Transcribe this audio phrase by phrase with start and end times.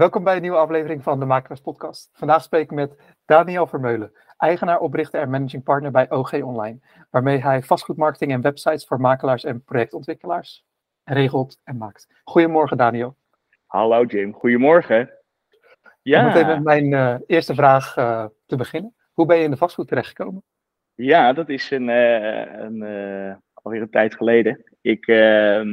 [0.00, 2.10] Welkom bij een nieuwe aflevering van de Makelaars Podcast.
[2.12, 6.78] Vandaag spreek ik met Daniel Vermeulen, eigenaar, oprichter en managing partner bij OG Online,
[7.10, 10.64] waarmee hij vastgoedmarketing en websites voor makelaars en projectontwikkelaars
[11.04, 12.06] regelt en maakt.
[12.24, 13.16] Goedemorgen Daniel.
[13.66, 15.10] Hallo Jim, goedemorgen.
[16.02, 16.20] Ja.
[16.20, 18.94] Om meteen met mijn uh, eerste vraag uh, te beginnen.
[19.12, 20.42] Hoe ben je in de vastgoed terechtgekomen?
[20.94, 22.82] Ja, dat is een, uh, een,
[23.52, 24.64] alweer een tijd geleden.
[24.80, 25.68] Ik ehm,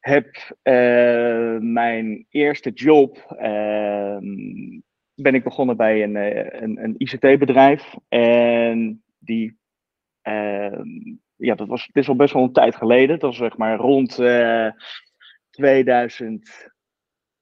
[0.00, 3.36] heb uh, mijn eerste job.
[3.42, 4.16] Uh,
[5.14, 7.94] ben ik begonnen bij een, eh, een, een ICT-bedrijf.
[8.08, 9.58] En die.
[10.22, 10.80] Uh,
[11.36, 13.18] ja, dat was, dit is al best wel een tijd geleden.
[13.18, 14.08] Dat was zeg maar rond
[15.50, 16.42] 2002,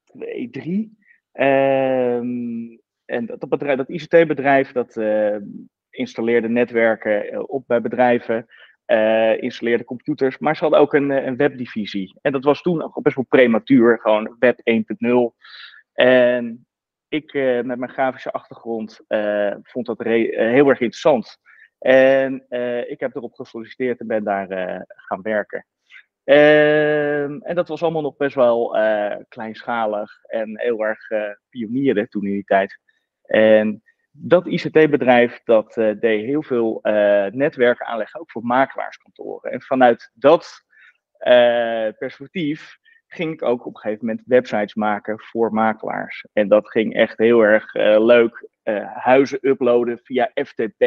[0.05, 0.97] 2003.
[3.05, 4.97] en dat, bedrijf, dat ICT-bedrijf dat
[5.91, 8.47] installeerde netwerken op bij bedrijven
[8.89, 10.39] uh, installeerde computers.
[10.39, 12.19] Maar ze hadden ook een, eh, een webdivisie.
[12.23, 15.35] En dat was toen best wel prematuur, gewoon web 1.0.
[15.93, 16.67] En
[17.09, 19.01] ik uh, met mijn grafische achtergrond
[19.63, 21.39] vond dat heel erg interessant.
[21.79, 22.47] En
[22.89, 24.47] ik heb erop gesolliciteerd en ben daar
[24.87, 25.67] gaan werken.
[26.25, 28.71] Ehm, en dat was allemaal nog best wel
[29.29, 30.99] kleinschalig en heel erg
[31.49, 32.79] pionieren toen in die tijd.
[33.23, 33.83] En
[34.21, 39.53] dat ICT-bedrijf dat uh, deed heel veel uh, netwerken aanleggen, ook voor makelaarskantoren.
[39.53, 40.65] En vanuit dat
[41.19, 46.27] uh, perspectief ging ik ook op een gegeven moment websites maken voor makelaars.
[46.33, 48.49] En dat ging echt heel erg leuk.
[48.95, 50.85] huizen uploaden via FTP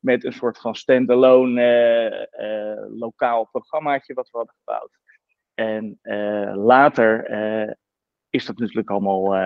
[0.00, 2.28] met een soort van standalone
[2.98, 4.98] lokaal programmaatje wat we hadden gebouwd.
[5.54, 5.98] En
[6.56, 7.30] later
[8.30, 9.36] is dat natuurlijk allemaal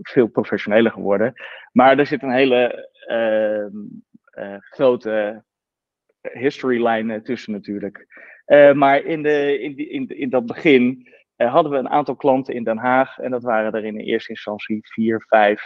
[0.00, 1.32] veel professioneler geworden.
[1.72, 5.44] Maar er zit een hele uh, grote
[6.20, 8.06] history line tussen natuurlijk.
[8.74, 12.78] maar in, de, in, in, in dat begin hadden we een aantal klanten in Den
[12.78, 13.18] Haag.
[13.18, 15.62] En dat waren er in eerste instantie vier, vijf.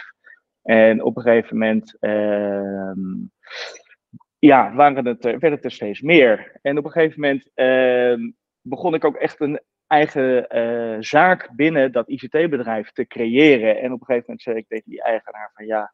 [0.61, 2.99] En op een gegeven moment ehm,
[4.39, 6.59] ja, waren het er, werd het er steeds meer.
[6.61, 11.91] En op een gegeven moment ehm, begon ik ook echt een eigen uh, zaak binnen
[11.91, 13.77] dat ICT-bedrijf te creëren.
[13.77, 15.93] En op een gegeven moment zei ik tegen die eigenaar van ja,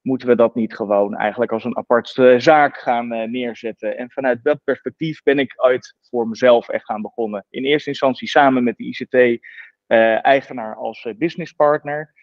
[0.00, 3.96] moeten we dat niet gewoon eigenlijk als een aparte zaak gaan uh, neerzetten?
[3.96, 7.46] En vanuit dat perspectief ben ik uit voor mezelf echt gaan begonnen.
[7.50, 12.14] In eerste instantie samen met de ICT-eigenaar uh, als businesspartner.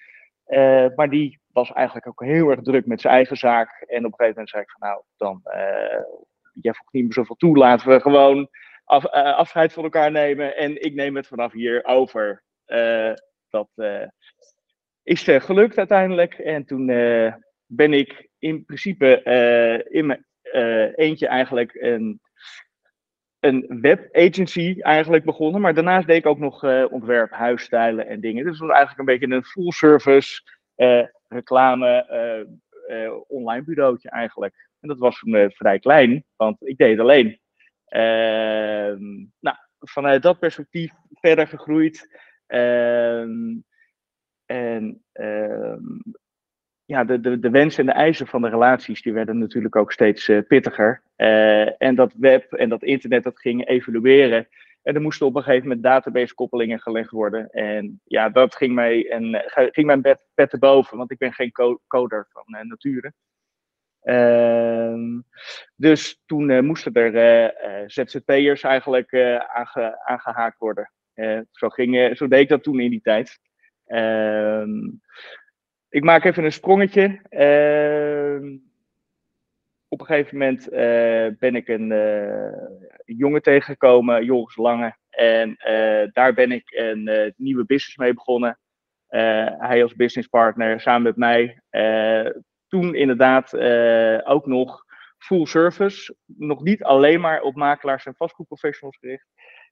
[0.96, 3.84] maar die was eigenlijk ook heel erg druk met zijn eigen zaak.
[3.88, 5.42] En op een gegeven moment zei ik van nou, dan,
[6.54, 8.50] jij voegt niet meer zoveel toe, laten we gewoon
[8.90, 10.58] af, uh, afscheid van elkaar nemen.
[10.58, 12.44] En ik neem het vanaf hier over.
[12.68, 13.14] Uh,
[13.50, 14.08] dat uh,
[15.04, 16.34] is gelukt uiteindelijk.
[16.34, 16.86] En toen
[17.66, 19.22] ben ik in principe
[19.90, 20.26] in mijn
[20.96, 22.22] eentje eigenlijk een,
[23.40, 25.62] een webagency eigenlijk begonnen.
[25.62, 28.44] Maar daarnaast deed ik ook nog ontwerp, huisstijlen en dingen.
[28.44, 30.42] Dus het was eigenlijk een beetje een full service
[31.28, 32.06] reclame
[33.28, 34.70] online bureautje eigenlijk.
[34.80, 37.40] En dat was vrij klein, want ik deed het alleen.
[37.90, 42.20] Ehm, nou, vanuit dat perspectief verder gegroeid.
[42.48, 43.58] Ehm,
[44.46, 46.00] en ehm,
[46.86, 49.92] ja, de, de, de wensen en de eisen van de relaties die werden natuurlijk ook
[49.92, 51.02] steeds uh, pittiger.
[51.18, 54.48] Uh, en dat web en dat internet dat ging evolueren.
[54.82, 57.50] En er moesten op een gegeven moment database koppelingen gelegd worden.
[57.50, 61.82] En ja, dat ging, mij en, ging mijn bed, boven, want ik ben geen co
[61.88, 63.14] coder van nature.
[64.02, 65.20] Ehm,
[65.76, 69.14] dus toen uh, moesten er uh, uh, ZZP'ers eigenlijk
[69.54, 70.92] aange, aangehaakt worden.
[71.52, 73.40] zo, ging, zo deed ik dat toen in die tijd.
[73.86, 74.88] Ehm,
[75.90, 77.20] ik maak even een sprongetje.
[77.30, 78.58] Ehm,
[79.88, 80.70] op een gegeven moment
[81.40, 81.94] ben ik een
[83.06, 84.96] jongen tegengekomen, Joris Lange.
[85.10, 85.56] En
[86.14, 88.60] daar ben ik een nieuwe business mee begonnen.
[89.58, 91.62] hij als businesspartner samen met mij
[92.70, 94.86] toen inderdaad uh, ook nog
[95.18, 96.16] full service.
[96.26, 99.28] Nog niet alleen maar op makelaars en vastgoedprofessionals gericht.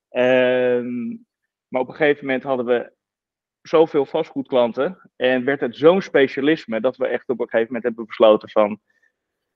[0.09, 1.25] Um,
[1.67, 2.91] maar op een gegeven moment hadden we
[3.61, 5.11] zoveel vastgoedklanten.
[5.15, 8.79] En werd het zo'n specialisme dat we echt op een gegeven moment hebben besloten van...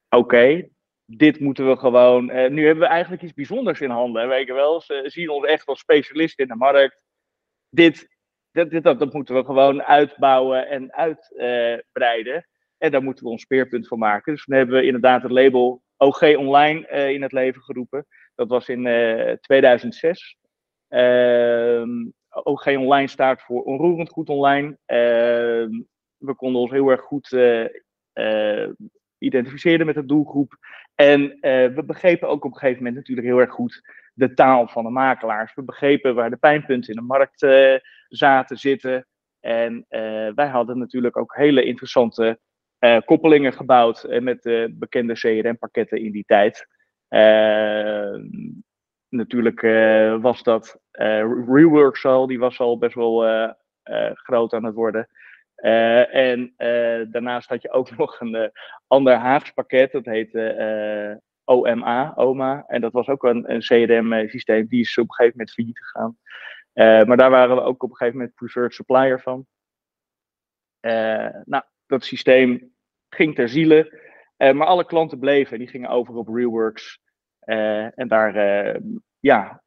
[0.09, 0.69] Oké,
[1.05, 2.29] dit moeten we gewoon...
[2.29, 4.27] Uh, nu hebben we eigenlijk iets bijzonders in handen.
[4.27, 7.03] Weet je wel, ze zien ons echt als specialist in de markt.
[7.69, 8.17] Dit,
[8.51, 12.45] dit, dit dat, dat moeten we gewoon uitbouwen en uitbreiden.
[12.81, 14.33] En daar moeten we ons speerpunt van maken.
[14.33, 18.05] Dus toen hebben we inderdaad het label OG Online uh, in het leven geroepen.
[18.35, 20.37] Dat was in uh, 2006.
[20.89, 21.83] Uh,
[22.29, 24.67] OG Online staat voor onroerend goed online.
[24.67, 24.77] Uh,
[26.17, 28.69] we konden ons heel erg goed uh,
[29.17, 30.57] identificeren met de doelgroep.
[30.95, 31.21] En
[31.75, 33.81] we begrepen ook op een gegeven moment natuurlijk heel erg goed
[34.13, 35.53] de taal van de makelaars.
[35.55, 37.45] We begrepen waar de pijnpunten in de markt
[38.07, 39.07] zaten zitten.
[39.39, 39.85] En
[40.35, 42.39] wij hadden natuurlijk ook hele interessante
[43.05, 46.67] koppelingen gebouwd met de bekende CRM-pakketten in die tijd.
[49.09, 49.61] natuurlijk
[50.21, 50.79] was dat
[51.47, 53.25] Reworks al, die was al best wel
[54.13, 55.07] groot aan het worden.
[56.11, 56.53] En
[57.11, 58.51] daarnaast had je ook nog een
[58.87, 62.63] ander Haags pakket, dat heette OMA, OMA.
[62.67, 66.17] En dat was ook een, een CRM-systeem, die is op een gegeven moment failliet gegaan.
[67.07, 69.45] maar daar waren we ook op een gegeven moment preferred supplier van.
[71.45, 72.70] nou, dat systeem
[73.15, 73.99] ging ter ziele,
[74.37, 76.99] maar alle klanten bleven, die gingen over op Reworks.
[77.95, 78.35] en daar,
[79.19, 79.63] ja,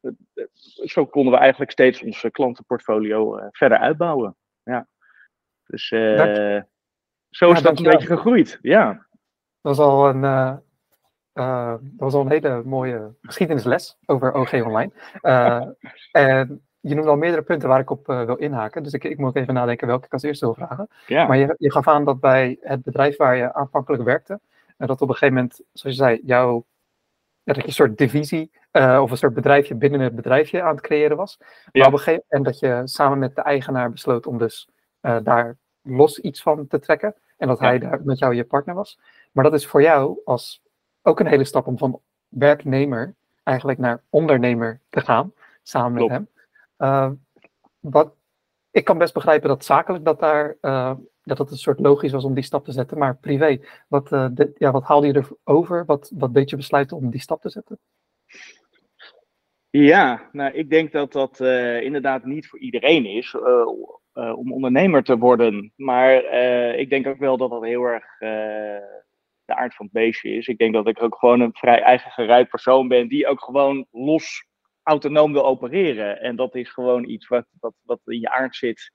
[0.85, 4.35] zo konden we eigenlijk steeds ons klantenportfolio verder uitbouwen.
[4.63, 4.87] Ja.
[5.65, 6.61] Dus uh,
[7.29, 8.59] zo is dat een beetje gegroeid.
[8.61, 9.07] Ja.
[9.61, 10.57] Dat was al een, uh,
[11.33, 14.91] uh, dat was al een hele mooie geschiedenisles over OG Online.
[16.11, 18.83] en je noemde al meerdere punten waar ik op wil inhaken.
[18.83, 20.89] Dus ik, ik, moet even nadenken welke ik als eerste wil vragen.
[21.07, 21.27] Ja.
[21.27, 24.39] Maar je, je gaf aan dat bij het bedrijf waar je aanvankelijk werkte,
[24.77, 26.65] en dat op een gegeven moment, zoals je zei, jouw
[27.43, 31.17] dat je een soort divisie of een soort bedrijfje binnen het bedrijfje aan het creëren
[31.17, 31.39] was.
[31.71, 34.67] Maar op een gegeven, en dat je samen met de eigenaar besloot om dus
[35.01, 37.15] uh, daar los iets van te trekken.
[37.37, 38.99] En dat hij daar met jou je partner was.
[39.31, 40.61] Maar dat is voor jou als
[41.01, 45.33] ook een hele stap om van werknemer eigenlijk naar ondernemer te gaan,
[45.63, 46.27] samen met hem.
[46.77, 47.11] Uh,
[47.79, 48.15] wat,
[48.71, 50.93] ik kan best begrijpen dat zakelijk dat daar uh,
[51.23, 54.51] dat het een soort logisch was om die stap te zetten, maar privé, wat, de,
[54.57, 55.85] ja, wat haalde je erover?
[55.85, 57.79] Wat, wat deed je besluiten om die stap te zetten?
[59.69, 61.39] Ja, nou, ik denk dat dat
[61.81, 63.35] inderdaad niet voor iedereen is
[64.13, 65.73] om ondernemer te worden.
[65.75, 66.13] Maar
[66.77, 68.05] ik denk ook wel dat dat heel erg
[69.45, 70.47] de aard van het beestje is.
[70.47, 73.85] Ik denk dat ik ook gewoon een vrij eigen geruid persoon ben die ook gewoon
[73.91, 74.47] los
[74.85, 76.21] autonoom wil opereren.
[76.21, 78.91] En dat is gewoon iets wat, wat, wat in je aard zit.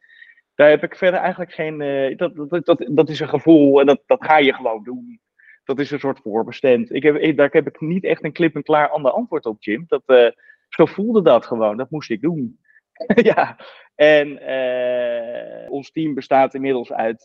[0.54, 1.78] Daar heb ik verder eigenlijk geen.
[2.16, 5.20] dat, dat, dat, dat is een gevoel en dat, dat ga je gewoon doen.
[5.64, 6.94] Dat is een soort voorbestemd.
[6.94, 9.84] Ik heb, daar heb ik niet echt een klip en klaar ander antwoord op, Jim.
[9.88, 10.32] Dat,
[10.68, 11.76] zo voelde dat gewoon.
[11.76, 12.58] Dat moest ik doen.
[13.32, 13.58] ja,
[13.94, 17.24] en uh, ons team bestaat inmiddels uit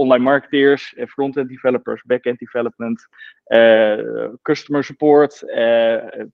[0.00, 3.06] online marketeers, front-end developers, back-end development,
[4.42, 5.44] customer support,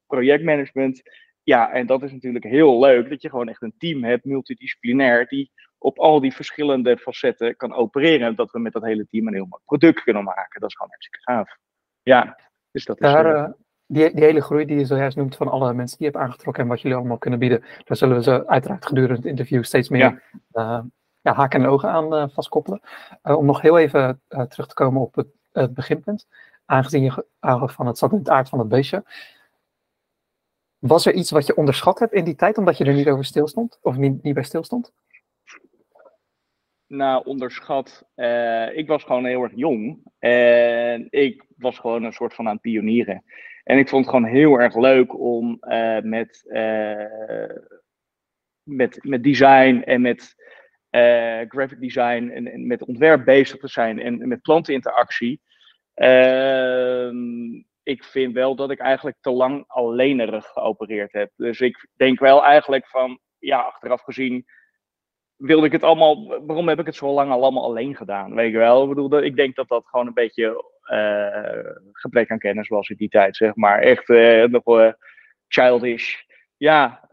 [0.07, 1.03] projectmanagement.
[1.43, 5.27] Ja, en dat is natuurlijk heel leuk dat je gewoon echt een team hebt, multidisciplinair,
[5.27, 8.27] die op al die verschillende facetten kan opereren.
[8.27, 10.61] En dat we met dat hele team een heel mooi product kunnen maken.
[10.61, 11.57] Dat is gewoon hartstikke gaaf.
[12.03, 12.39] Ja,
[12.71, 13.13] dus dat is.
[13.13, 13.55] Daar,
[13.87, 16.63] die, die hele groei die je zojuist noemt van alle mensen die je hebt aangetrokken
[16.63, 19.89] en wat jullie allemaal kunnen bieden, daar zullen we ze uiteraard gedurende het interview steeds
[19.89, 20.21] meer ja.
[20.53, 20.85] Uh,
[21.27, 22.81] ja, haken en ogen aan uh, vastkoppelen.
[23.25, 26.29] Uh, om nog heel even terug te komen op het, beginpunt,
[26.65, 27.25] aangezien je
[27.67, 29.05] van het zat in het aard van het beestje.
[30.79, 33.25] Was er iets wat je onderschat hebt in die tijd, omdat je er niet over
[33.25, 33.79] stilstond?
[33.83, 34.93] Of niet, niet bij stilstond?
[36.87, 38.05] Nou, onderschat.
[38.75, 39.99] ik was gewoon heel erg jong.
[40.19, 43.25] En ik was gewoon een soort van aan pionieren.
[43.65, 45.59] En ik vond het gewoon heel erg leuk om
[46.03, 46.45] met,
[48.63, 50.37] met, met design en met
[50.97, 55.41] uh, graphic design en, en, met ontwerp bezig te zijn en, met klanteninteractie.
[55.95, 61.31] Ehm, ik vind wel dat ik eigenlijk te lang alleenerig geopereerd heb.
[61.37, 64.47] Dus ik denk wel eigenlijk van, ja, achteraf gezien
[65.37, 68.35] wilde ik het allemaal, waarom heb ik het zo lang al allemaal alleen gedaan?
[68.35, 72.39] Weet je wel, ik bedoel, ik denk dat dat gewoon een beetje uh, gebrek aan
[72.39, 73.79] kennis was in die tijd, zeg maar.
[73.79, 74.93] Echt uh, nog uh,
[75.49, 76.15] childish.
[76.57, 77.09] Ja,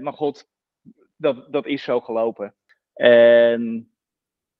[0.00, 0.48] maar god,
[1.16, 2.54] dat, dat is zo gelopen.
[3.00, 3.92] En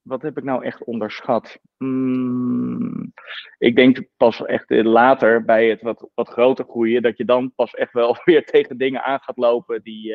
[0.02, 1.58] wat heb ik nou echt onderschat?
[1.76, 3.12] Hmm,
[3.58, 7.74] ik denk pas echt later bij het wat, wat groter groeien, dat je dan pas
[7.74, 10.14] echt wel weer tegen dingen aan gaat lopen die,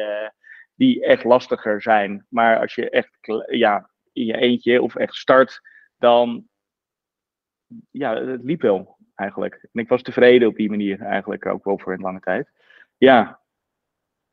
[0.76, 2.26] die echt lastiger zijn.
[2.30, 3.18] Maar als je echt
[3.50, 5.62] ja, in je eentje of echt start,
[5.98, 6.48] dan
[7.92, 9.68] ja, het liep wel eigenlijk.
[9.74, 12.52] En ik was tevreden op die manier eigenlijk ook wel voor een lange tijd.
[12.98, 13.44] Ja.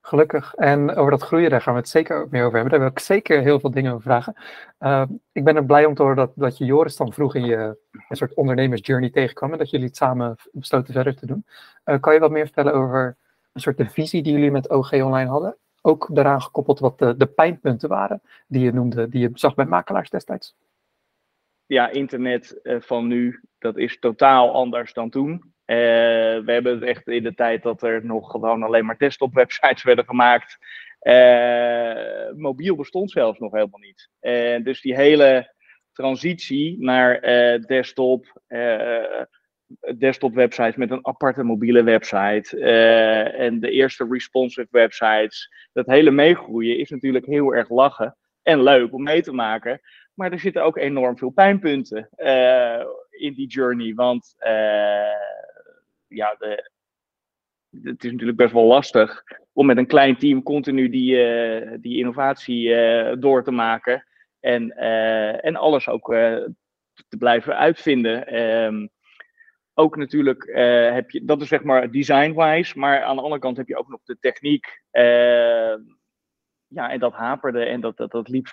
[0.05, 0.55] Gelukkig.
[0.55, 2.71] En over dat groeien, daar gaan we het zeker meer over hebben.
[2.71, 4.35] Daar wil ik zeker heel veel dingen over vragen.
[4.81, 7.45] Uh, ik ben er blij om te horen dat, dat je Joris dan vroeg in
[7.45, 7.77] je
[8.09, 11.47] een soort ondernemersjourney tegenkwam en dat jullie het samen besloten verder te doen.
[11.85, 13.17] Uh, kan je wat meer vertellen over
[13.53, 15.57] een soort de visie die jullie met OG Online hadden?
[15.83, 19.67] Ook daaraan gekoppeld wat de, de pijnpunten waren die je noemde, die je zag bij
[19.67, 20.55] makelaars destijds
[21.73, 25.52] ja, internet uh, van nu, dat is totaal anders dan toen.
[25.67, 25.77] Uh,
[26.45, 29.83] we hebben het echt in de tijd dat er nog gewoon alleen maar desktop websites
[29.91, 30.59] werden gemaakt.
[31.03, 34.09] Uh, mobiel bestond zelfs nog helemaal niet.
[34.65, 35.55] dus die hele
[35.93, 37.21] transitie naar
[37.67, 38.41] desktop,
[39.97, 42.61] desktop websites met een aparte mobiele website.
[43.37, 45.53] en de eerste responsive websites.
[45.73, 49.81] Dat hele meegroeien is natuurlijk heel erg lachen en leuk om mee te maken.
[50.15, 52.09] Maar er zitten ook enorm veel pijnpunten
[53.11, 53.95] in die journey.
[53.95, 54.35] Want
[56.15, 56.37] ja,
[57.83, 61.99] het is natuurlijk best wel lastig om met een klein team continu die, uh, die
[61.99, 64.07] innovatie uh, door te maken.
[64.41, 66.07] En, uh, en alles ook
[67.09, 68.41] te blijven uitvinden.
[68.43, 68.91] Um,
[69.75, 70.51] ook natuurlijk
[70.95, 73.89] heb je, dat is zeg maar design-wise, maar aan de andere kant heb je ook
[73.89, 74.83] nog de techniek.
[74.91, 75.81] Ehm,
[76.67, 78.47] ja, en dat haperde en dat, dat, dat liep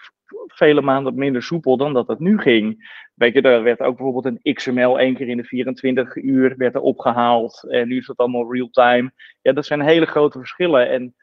[0.48, 2.98] vele maanden minder soepel dan dat het nu ging.
[3.14, 6.76] Weet je, er werd ook bijvoorbeeld een XML één keer in de 24 uur werd
[6.76, 7.64] er opgehaald.
[7.70, 9.12] En nu is dat allemaal real-time.
[9.42, 10.90] Ja, dat zijn hele grote verschillen.
[10.90, 11.16] En,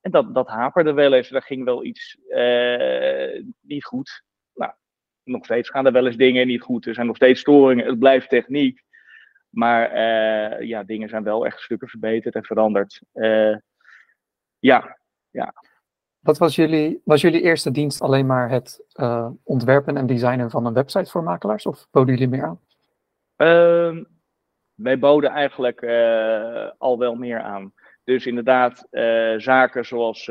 [0.00, 1.30] en dat, dat haperde wel eens.
[1.30, 4.22] Er ging wel iets uh, niet goed.
[4.54, 4.72] Nou,
[5.24, 6.86] nog steeds gaan er wel eens dingen niet goed.
[6.86, 7.86] Er zijn nog steeds storingen.
[7.86, 8.82] Het blijft techniek.
[9.50, 13.02] Maar uh, ja, dingen zijn wel echt stukken verbeterd en veranderd.
[13.14, 13.56] Uh,
[14.58, 14.98] ja,
[15.30, 15.54] ja.
[16.24, 20.66] Wat was jullie, was jullie eerste dienst alleen maar het uh, ontwerpen en designen van
[20.66, 21.66] een website voor makelaars?
[21.66, 22.60] Of boden jullie meer aan?
[23.36, 24.04] Uh,
[24.74, 27.72] wij boden eigenlijk uh, al wel meer aan.
[28.04, 30.24] Dus inderdaad, uh, zaken zoals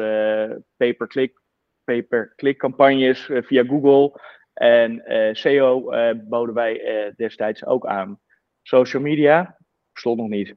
[0.78, 1.42] pay-per-click
[1.84, 4.20] pay -click campagnes via Google
[4.54, 5.04] en
[5.36, 5.84] SEO
[6.16, 8.20] boden wij destijds ook aan.
[8.62, 9.58] Social media
[9.94, 10.56] stond nog niet.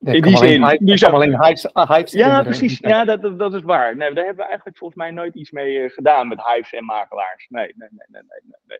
[0.00, 0.64] Ja, in die zin.
[0.64, 2.78] Hype, die zijn alleen hypes, hypes Ja, precies.
[2.78, 3.96] Ja, dat, dat, is waar.
[3.96, 6.84] Nee, daar hebben we eigenlijk volgens mij nooit iets mee uh, gedaan met hypes en
[6.84, 7.46] makelaars.
[7.48, 8.58] Nee, nee, nee, nee, nee.
[8.66, 8.78] nee,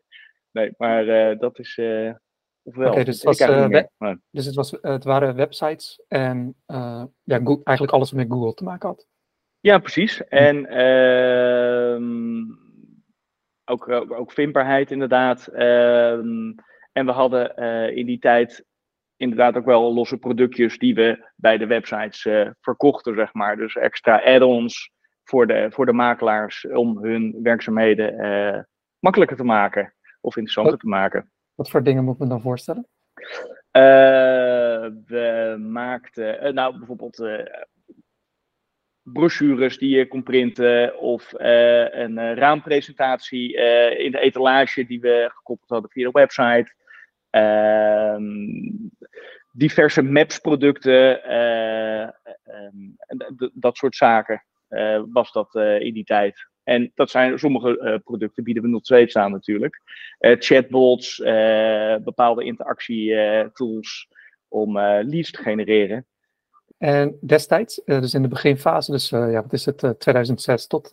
[0.51, 0.73] nee.
[0.77, 1.77] maar uh, dat is.
[1.77, 2.13] Uh,
[2.63, 3.37] okay, dus, het was,
[4.31, 7.09] dus het, was, het waren websites en ja,
[7.63, 9.07] eigenlijk alles wat met Google te maken had.
[9.59, 10.27] Ja, precies.
[10.27, 12.41] En ehm,
[13.65, 15.47] ook, ook vindbaarheid inderdaad.
[15.47, 16.53] Ehm,
[16.91, 17.55] en we hadden
[17.95, 18.65] in die tijd
[19.21, 23.57] inderdaad ook wel losse productjes die we bij de websites uh, verkochten, zeg maar.
[23.57, 24.91] Dus extra add-ons
[25.23, 28.59] voor de, voor de makelaars om hun werkzaamheden uh,
[28.99, 31.31] makkelijker te maken of interessanter te maken.
[31.55, 32.87] Wat voor dingen moet men dan voorstellen?
[33.71, 37.25] Uh, we maakten, nou bijvoorbeeld
[39.01, 43.53] brochures die je kon printen of een raampresentatie
[43.97, 46.73] in de etalage die we gekoppeld hadden via de website.
[47.31, 48.29] Ehm,
[49.51, 52.09] diverse maps-producten, uh,
[53.53, 56.49] dat soort zaken uh, was dat in die tijd.
[56.63, 59.81] En dat zijn sommige producten bieden we nog steeds aan natuurlijk.
[60.19, 61.17] chatbots,
[62.03, 64.07] bepaalde interactietools
[64.47, 66.05] om leads te genereren.
[66.77, 70.91] En destijds, dus in de beginfase, dus ja, wat is het, 2006 tot,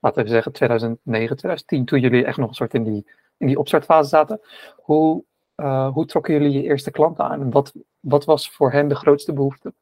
[0.00, 3.06] laten we zeggen, 2009, 2010, toen jullie echt nog een soort in die,
[3.36, 4.40] in die opstartfase zaten.
[4.76, 5.24] Hoe
[5.60, 9.32] uh, hoe trokken jullie je eerste klanten aan wat, wat was voor hen de grootste
[9.32, 9.74] behoefte?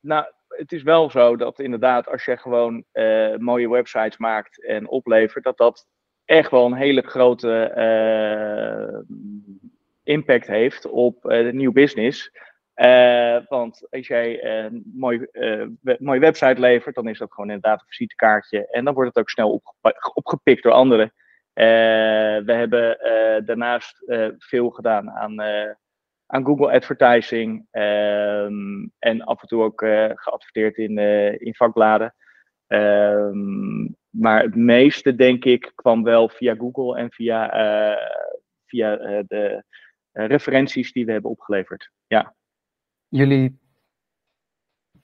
[0.00, 4.88] Nou, het is wel zo dat inderdaad als je gewoon uh, mooie websites maakt en
[4.88, 5.86] oplevert, dat dat
[6.24, 9.14] echt wel een hele grote uh,
[10.02, 12.30] impact heeft op de nieuwe business.
[13.48, 15.26] want als jij een mooi,
[15.98, 18.66] mooie website levert, dan is dat gewoon inderdaad een visitekaartje.
[18.66, 19.62] En dan wordt het ook snel
[20.14, 21.12] opgepikt door anderen.
[21.58, 25.40] Eh, we hebben eh, daarnaast eh, veel gedaan aan,
[26.26, 29.80] aan Google Advertising ehm, en af en toe ook
[30.14, 30.98] geadverteerd in,
[31.38, 32.14] in vakbladen.
[32.66, 37.50] Ehm, maar het meeste, denk ik, kwam wel via Google en via,
[38.66, 39.64] via de
[40.12, 41.90] referenties die we hebben opgeleverd.
[42.06, 42.34] Ja.
[43.08, 43.58] Jullie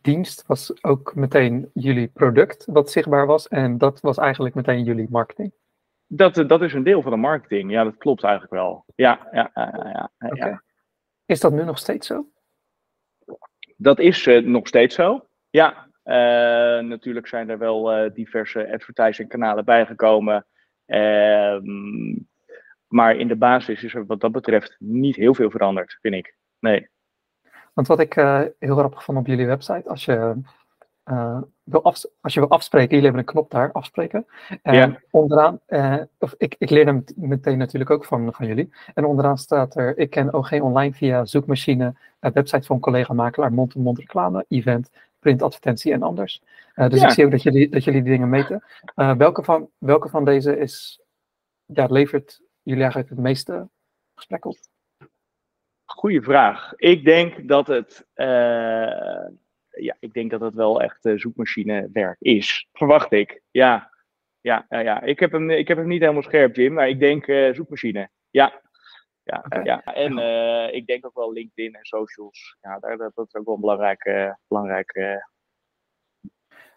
[0.01, 5.09] dienst was ook meteen jullie product wat zichtbaar was en dat was eigenlijk meteen jullie
[5.11, 5.53] marketing?
[6.07, 7.71] Dat, dat is een deel van de marketing.
[7.71, 8.85] Ja, dat klopt eigenlijk wel.
[8.95, 10.11] Ja, ja, ja.
[10.19, 10.63] ja, ja.
[11.27, 12.29] Is dat nu nog steeds zo?
[13.77, 15.27] Dat is uh, nog steeds zo.
[15.51, 20.47] Ja, uh, natuurlijk zijn er wel uh, diverse advertising kanalen bijgekomen.
[20.87, 22.19] Ehm,
[22.87, 26.37] maar in de basis is er wat dat betreft niet heel veel veranderd, vind ik.
[26.59, 26.89] Nee.
[27.73, 28.15] Want wat ik
[28.59, 30.41] heel grappig vond op jullie website, als je
[31.11, 34.27] uh, wil als je wil afspreken, jullie hebben een knop daar, afspreken.
[34.63, 38.73] En onderaan, uh, of ik, ik leer hem meteen natuurlijk ook van, van jullie.
[38.95, 43.99] En onderaan staat er, ik ken OG online via zoekmachine, uh, website van collega-makelaar, mond-to-mond
[43.99, 46.43] reclame, event, printadvertentie en anders.
[46.75, 47.07] dus ja.
[47.07, 48.65] ik zie ook dat jullie, dat jullie die dingen meten.
[48.95, 51.01] welke, van, welke van deze is,
[51.65, 53.69] ja, levert jullie eigenlijk het meeste
[54.15, 54.57] gesprek op?
[55.85, 56.73] Goeie vraag.
[56.77, 58.07] Ik denk dat het
[59.75, 62.69] ja, ik denk dat het wel echt uh, zoekmachinewerk is.
[62.73, 63.43] Verwacht ik.
[63.51, 63.91] Ja,
[64.41, 65.03] ja, ja, ja.
[65.03, 68.09] Ik, heb hem, ik heb hem niet helemaal scherp, Jim, maar ik denk uh, zoekmachine.
[68.31, 68.63] Ja.
[69.23, 69.83] Ja, ja.
[69.83, 72.57] en uh, ik denk ook wel LinkedIn en socials.
[72.61, 75.29] Ja, daar, dat, dat is ook wel een belangrijke, belangrijke,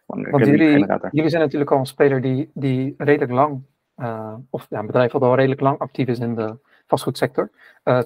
[0.06, 3.64] Want jullie, jullie zijn natuurlijk al een speler die, die redelijk lang,
[4.50, 7.52] of ja, een bedrijf dat al redelijk lang actief is in de vastgoedsector.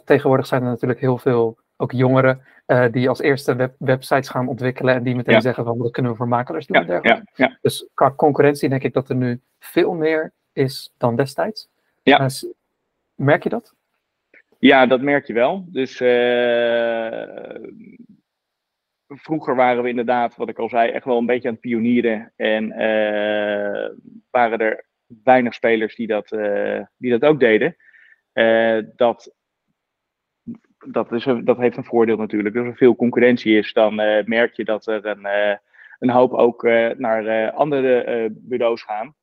[0.05, 4.47] Tegenwoordig zijn er natuurlijk heel veel ook jongeren uh, die als eerste web, websites gaan
[4.47, 6.85] ontwikkelen en die meteen zeggen van wat kunnen we voor makelaars doen.
[6.85, 7.57] Ja, ja, ja.
[7.61, 11.69] Dus qua concurrentie denk ik dat er nu veel meer is dan destijds.
[12.03, 12.29] Ja.
[13.15, 13.73] merk je dat?
[14.59, 15.65] Ja, dat merk je wel.
[15.67, 17.25] Dus uh,
[19.07, 22.33] vroeger waren we inderdaad, wat ik al zei, echt wel een beetje aan het pionieren.
[22.35, 22.67] En
[24.29, 24.85] waren er
[25.23, 26.27] weinig spelers die dat,
[26.97, 27.75] die dat ook deden.
[28.95, 29.33] dat,
[30.85, 32.55] dat, is, dat heeft een voordeel natuurlijk.
[32.55, 33.95] Als er veel concurrentie is, dan
[34.25, 35.27] merk je dat er een,
[35.99, 36.63] een hoop ook
[36.97, 39.15] naar andere bureaus gaan.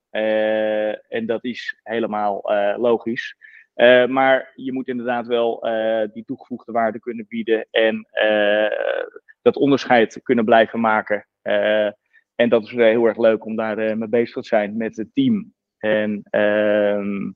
[1.09, 2.43] en dat is helemaal
[2.77, 3.37] logisch.
[4.09, 5.67] Maar je moet inderdaad wel
[6.13, 8.07] die toegevoegde waarde kunnen bieden en
[9.43, 11.27] dat onderscheid kunnen blijven maken.
[12.35, 15.53] en dat is heel erg leuk om daar mee bezig te zijn met het team.
[15.79, 17.31] En ehm,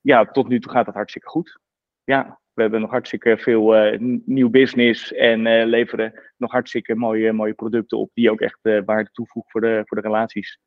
[0.00, 1.58] ja, tot nu toe gaat het hartstikke goed.
[2.04, 7.98] Ja, we hebben nog hartstikke veel nieuw business en leveren nog hartstikke mooie, mooie producten
[7.98, 10.58] op die ook echt waarde toevoegen voor de, voor de relaties.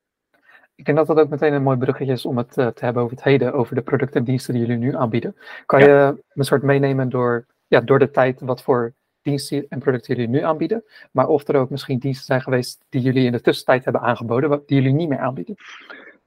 [0.78, 3.04] Ik denk dat dat ook meteen een mooi bruggetje is om het uh, te hebben
[3.04, 5.36] over het heden, over de producten en diensten die jullie nu aanbieden.
[5.66, 10.16] Kan je een soort meenemen door, ja, door de tijd wat voor diensten en producten
[10.16, 13.42] jullie nu aanbieden, maar of er ook misschien diensten zijn geweest die jullie in de
[13.42, 15.56] tussentijd hebben aangeboden, die jullie niet meer aanbieden?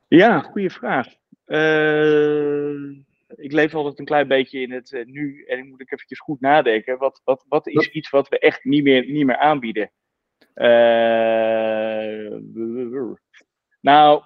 [0.09, 1.07] Ja, goede vraag.
[1.47, 2.97] Uh,
[3.37, 6.21] ik leef altijd een klein beetje in het uh, nu en ik moet ik eventjes
[6.21, 6.99] goed nadenken.
[6.99, 9.91] Wat, wat, wat is iets wat we echt niet meer, niet meer aanbieden?
[13.81, 14.23] nou,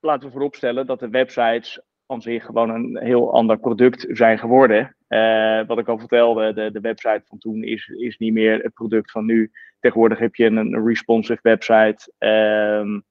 [0.00, 4.96] laten we vooropstellen dat de websites aan zich gewoon een heel ander product zijn geworden.
[5.08, 8.74] Uh, wat ik al vertelde, de, de website van toen is, is niet meer het
[8.74, 9.50] product van nu.
[9.80, 12.12] Tegenwoordig heb je een, een responsive website.
[12.18, 13.04] Um,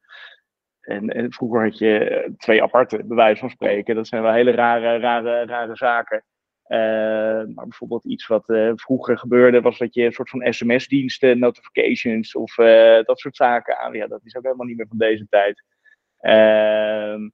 [1.09, 3.95] en, vroeger had je twee aparte, bij wijze van spreken.
[3.95, 6.23] Dat zijn wel hele rare, rare, rare zaken.
[6.67, 6.77] Uh,
[7.55, 12.35] maar bijvoorbeeld iets wat uh, vroeger gebeurde, was dat je een soort van sms-diensten, notifications
[12.35, 12.55] of
[13.05, 13.93] dat soort zaken aan.
[13.93, 15.63] Ja, dat is ook helemaal niet meer van deze tijd.
[16.19, 17.29] Ehm,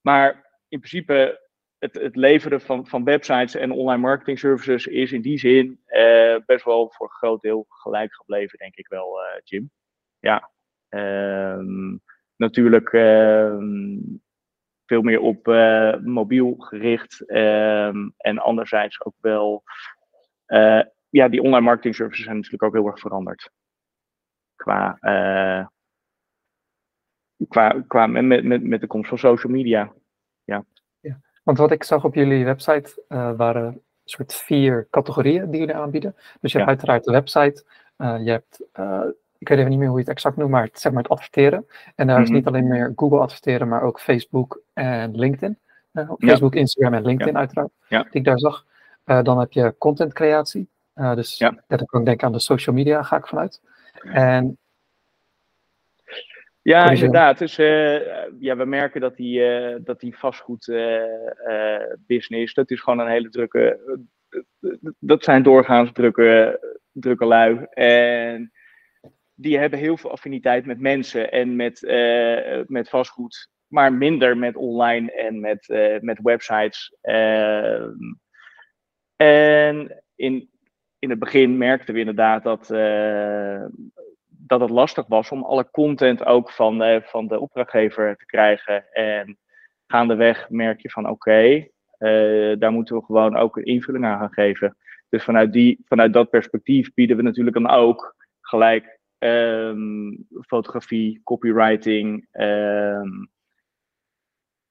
[0.00, 0.32] maar
[0.68, 1.40] in principe,
[1.78, 5.80] het, het leveren van, van websites en online marketing services is in die zin
[6.46, 9.70] best wel voor een groot deel gelijk gebleven, denk ik wel, Jim.
[10.18, 10.50] Ja.
[10.88, 12.02] Um,
[12.36, 14.22] natuurlijk um,
[14.86, 17.24] veel meer op uh, mobiel gericht.
[17.26, 19.62] en anderzijds ook wel.
[21.08, 23.50] ja, die online marketing services zijn natuurlijk ook heel erg veranderd.
[24.56, 24.98] Qua
[27.48, 29.92] qua, qua met, met, met de komst van social media.
[30.44, 30.64] Ja.
[31.00, 31.20] ja.
[31.42, 33.02] Want wat ik zag op jullie website
[33.36, 36.14] waren een soort vier categorieën die jullie aanbieden.
[36.40, 37.64] Dus je hebt uiteraard de website,
[37.98, 39.04] uh, je hebt, uh,
[39.38, 41.12] ik weet even niet meer hoe je het exact noemt, maar het, zeg maar het
[41.12, 41.66] adverteren.
[41.94, 42.36] En daar is mhm.
[42.36, 45.58] niet alleen meer Google adverteren, maar ook Facebook en LinkedIn.
[46.18, 48.64] Facebook, Instagram en LinkedIn uiteraard, die ik daar zag.
[49.04, 50.68] dan heb je content creatie.
[50.94, 53.60] dus dat ik ook denk aan de social media, ga ik vanuit.
[54.02, 54.58] En
[56.66, 57.38] ja, inderdaad.
[57.38, 58.00] Dus uh,
[58.38, 63.28] ja, we merken dat die, uh, dat die vastgoedbusiness, uh, dat is gewoon een hele
[63.28, 63.78] drukke,
[64.98, 66.60] dat zijn doorgaans drukke,
[66.92, 67.66] drukke lui.
[67.70, 68.52] En
[69.36, 71.80] die hebben heel veel affiniteit met mensen en met,
[72.66, 75.68] met vastgoed, maar minder met online en met,
[76.00, 76.96] met websites.
[77.00, 77.92] Ehm,
[79.16, 80.50] en in,
[80.98, 82.70] in het begin merkten we inderdaad dat
[84.46, 88.92] dat het lastig was om alle content ook van, van de opdrachtgever te krijgen.
[88.92, 89.38] En
[89.86, 91.68] gaandeweg merk je van oké,
[92.58, 94.76] daar moeten we gewoon ook invulling aan gaan geven.
[95.08, 102.28] Dus vanuit, die, vanuit dat perspectief bieden we natuurlijk dan ook gelijk um, fotografie, copywriting,
[102.32, 103.30] um,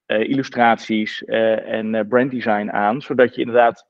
[0.08, 3.02] uh, illustraties en branddesign aan.
[3.02, 3.88] Zodat je inderdaad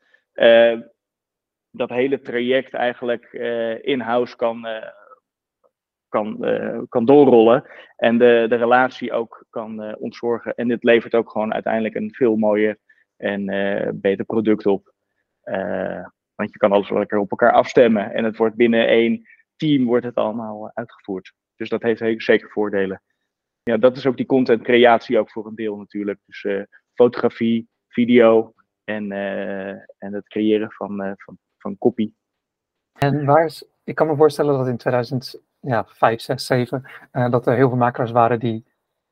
[1.72, 3.34] dat hele traject eigenlijk
[3.82, 4.68] in-house kan
[6.10, 6.46] kan,
[6.90, 7.64] kan doorrollen.
[7.96, 10.56] En de, de relatie ook kan ontzorgen.
[10.56, 12.78] En dit levert ook gewoon uiteindelijk een veel mooier
[13.18, 13.46] en
[14.02, 14.94] beter product op.
[16.36, 18.14] want je kan alles lekker op elkaar afstemmen.
[18.14, 21.34] En het wordt binnen één team wordt het allemaal uitgevoerd.
[21.56, 23.02] Dus dat heeft zeker voordelen.
[23.64, 26.20] Ja, dat is ook die content creatie ook voor een deel natuurlijk.
[26.26, 29.12] Dus fotografie, video en,
[29.98, 32.12] en het creëren van, van, van copy.
[33.00, 37.30] En waar is, ik kan me voorstellen dat in 2000, ja, vijf, zes, zeven, uh,
[37.30, 38.66] dat er heel veel makelaars waren die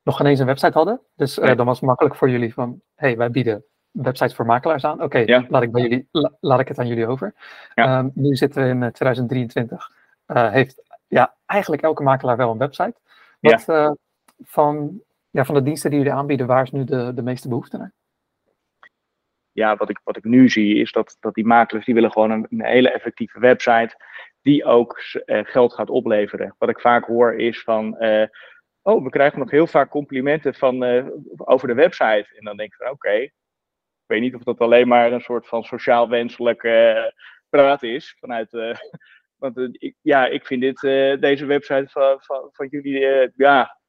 [0.04, 1.02] nog geen eens een website hadden.
[1.16, 4.46] Dus uh, dan was het makkelijk voor jullie van, hé, hey, wij bieden websites voor
[4.46, 5.02] makelaars aan.
[5.02, 6.08] Oké, laat, ik bij jullie,
[6.40, 7.34] laat ik het aan jullie over.
[7.74, 9.92] Ehm, nu zitten we in 2023.
[10.34, 12.96] Heeft ja, eigenlijk elke makelaar wel een website.
[13.40, 13.96] Wat
[14.44, 17.78] van, ja, van de diensten die jullie aanbieden, waar is nu de, de meeste behoefte
[17.78, 17.94] naar?
[19.54, 22.32] ja, wat ik, wat ik nu zie is dat, dat die makelaars die willen gewoon
[22.32, 23.96] een, een hele effectieve website
[24.42, 26.56] die ook uh, geld gaat opleveren.
[26.58, 28.26] Wat ik vaak hoor is van, uh,
[28.82, 31.06] oh, we krijgen nog heel vaak complimenten van, uh,
[31.38, 32.28] over de website.
[32.38, 33.22] En dan denk ik van, oké, okay.
[33.24, 33.34] ik
[34.06, 36.62] weet niet of dat alleen maar een soort van sociaal wenselijk
[37.50, 38.52] praat is vanuit...
[39.52, 40.80] want ik, ja, ik vind dit,
[41.22, 42.20] deze website van,
[42.52, 43.80] van, jullie, ja,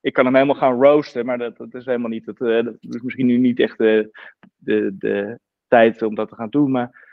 [0.00, 3.26] ik kan hem helemaal gaan roosten, maar dat, is helemaal niet, dat, dat is misschien
[3.26, 4.10] nu niet echt de,
[4.56, 6.70] de, de tijd om dat te gaan doen.
[6.70, 7.08] Maar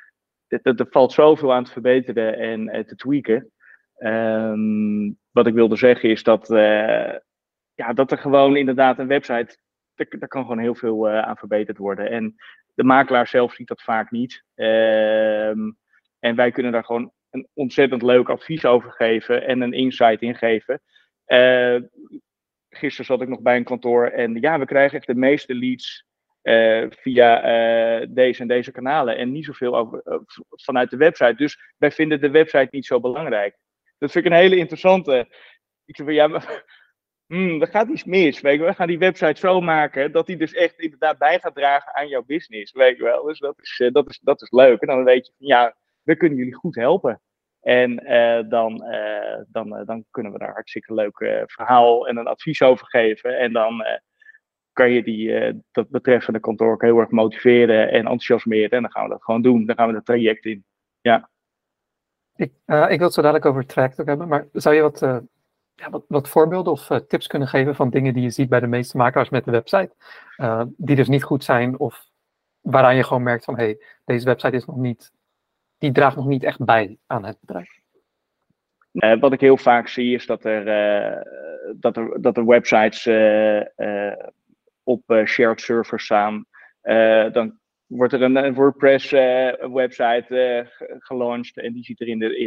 [0.47, 2.38] er valt zoveel aan te verbeteren
[2.69, 3.52] en te tweaken.
[4.00, 6.47] Um, wat ik wilde zeggen is dat,
[7.73, 9.58] ja, dat er gewoon inderdaad een website,
[9.95, 12.10] daar, kan gewoon heel veel aan verbeterd worden.
[12.10, 12.36] En
[12.73, 14.43] de makelaar zelf ziet dat vaak niet.
[14.56, 15.78] Um,
[16.19, 20.35] en wij kunnen daar gewoon een ontzettend leuk advies over geven en een insight in
[20.35, 20.81] geven.
[22.69, 26.07] gisteren zat ik nog bij een kantoor en ja, we krijgen echt de meeste leads
[26.47, 27.39] uh, via
[28.01, 30.01] uh, deze en deze kanalen en niet zoveel
[30.49, 31.35] vanuit de website.
[31.35, 33.57] Dus wij vinden de website niet zo belangrijk.
[33.97, 35.27] Dat vind ik een hele interessante.
[35.85, 36.63] Ik zeg van ja, maar,
[37.33, 38.41] hmm, er gaat iets mis.
[38.41, 41.95] Weet we gaan die website zo maken dat die dus echt inderdaad bij gaat dragen
[41.95, 42.71] aan jouw business.
[42.71, 43.23] Weet je wel.
[43.23, 44.81] Dus dat is, dat is, dat is leuk.
[44.81, 45.75] En dan weet je van ja,
[46.07, 47.21] we kunnen jullie goed helpen.
[47.61, 47.95] En
[48.49, 48.83] dan,
[49.47, 53.39] dan, dan kunnen we daar hartstikke leuk verhaal en een advies over geven.
[53.39, 53.83] En dan
[54.77, 58.69] kan je die, uh, dat betreffende kantoor ook heel erg motiveren en enthousiasmeren.
[58.69, 59.65] En dan gaan we dat gewoon doen.
[59.65, 60.65] Dan gaan we het traject in.
[61.01, 61.29] Ja.
[62.35, 64.81] Ik, uh, ik wil het zo dadelijk over het traject ook hebben, maar zou je
[64.81, 65.17] wat, uh,
[65.75, 68.67] ja, wat, wat, voorbeelden of tips kunnen geven van dingen die je ziet bij de
[68.67, 69.91] meeste makelaars met de website,
[70.77, 72.09] die dus niet goed zijn of
[72.61, 75.11] waaraan je gewoon merkt van hé, hey, deze website is nog niet,
[75.77, 77.75] die draagt nog niet echt bij aan het bedrijf?
[79.19, 80.65] wat ik heel vaak zie is dat er,
[81.75, 83.05] dat er, dat er websites
[84.87, 86.45] op eh, shared servers staan.
[86.81, 89.11] Eh, dan wordt er een, WordPress
[89.71, 90.67] website
[90.99, 92.37] gelanceerd en die ziet er in de,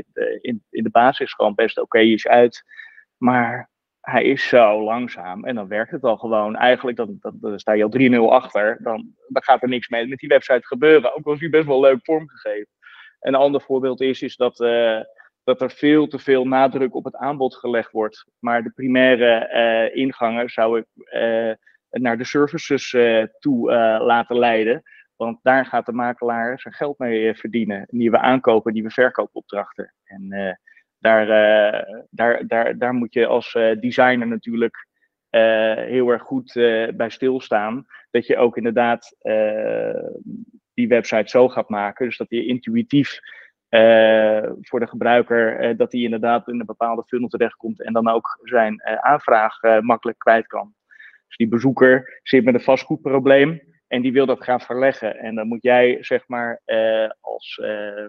[0.40, 2.64] in, in, de basis gewoon best oké uit.
[3.16, 6.56] Maar hij is zo langzaam en dan werkt het al gewoon.
[6.56, 10.18] Eigenlijk, dan, dan, sta je al 3-0 achter, dan, dan gaat er niks mee met
[10.18, 11.16] die website gebeuren.
[11.16, 12.68] Ook al is hij best wel leuk vormgegeven.
[13.20, 15.00] Een ander voorbeeld is, is dat, uh,
[15.44, 18.26] dat er veel te veel nadruk op het aanbod gelegd wordt.
[18.38, 20.86] Maar de primaire uh, ingangen zou ik
[21.90, 24.82] naar de services eh, toe eh, laten leiden.
[25.16, 27.86] Want daar gaat de makelaar zijn geld mee eh, verdienen.
[27.90, 29.94] Nieuwe aankopen, nieuwe verkoopopdrachten.
[30.04, 30.58] En
[30.98, 31.26] daar,
[32.10, 34.86] daar, daar, daar moet je als designer natuurlijk
[35.86, 36.52] heel erg goed
[36.96, 37.86] bij stilstaan.
[38.10, 39.16] Dat je ook inderdaad
[40.74, 42.06] die website zo gaat maken.
[42.06, 43.18] Dus dat die intuïtief
[44.60, 48.82] voor de gebruiker, dat hij inderdaad in een bepaalde funnel terechtkomt en dan ook zijn
[49.00, 50.74] aanvraag makkelijk kwijt kan.
[51.26, 55.18] Dus die bezoeker zit met een vastgoedprobleem en die wil dat gaan verleggen.
[55.18, 58.06] En dan moet jij, zeg maar, uh, als uh,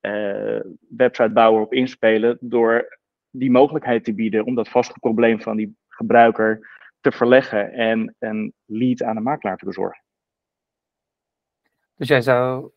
[0.00, 2.98] uh, websitebouwer op inspelen door
[3.30, 6.68] die mogelijkheid te bieden om dat vastgoedprobleem van die gebruiker
[7.00, 10.02] te verleggen en een lead aan de makelaar te bezorgen.
[12.00, 12.70] Dus jij zou,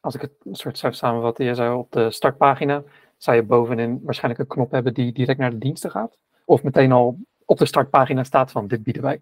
[0.00, 2.82] als ik het een soort zou samenvatten, jij zou op de startpagina,
[3.16, 6.18] zou je bovenin waarschijnlijk een knop hebben die direct naar de diensten gaat?
[6.44, 9.20] Of meteen al op de startpagina staat van dit bieden wij.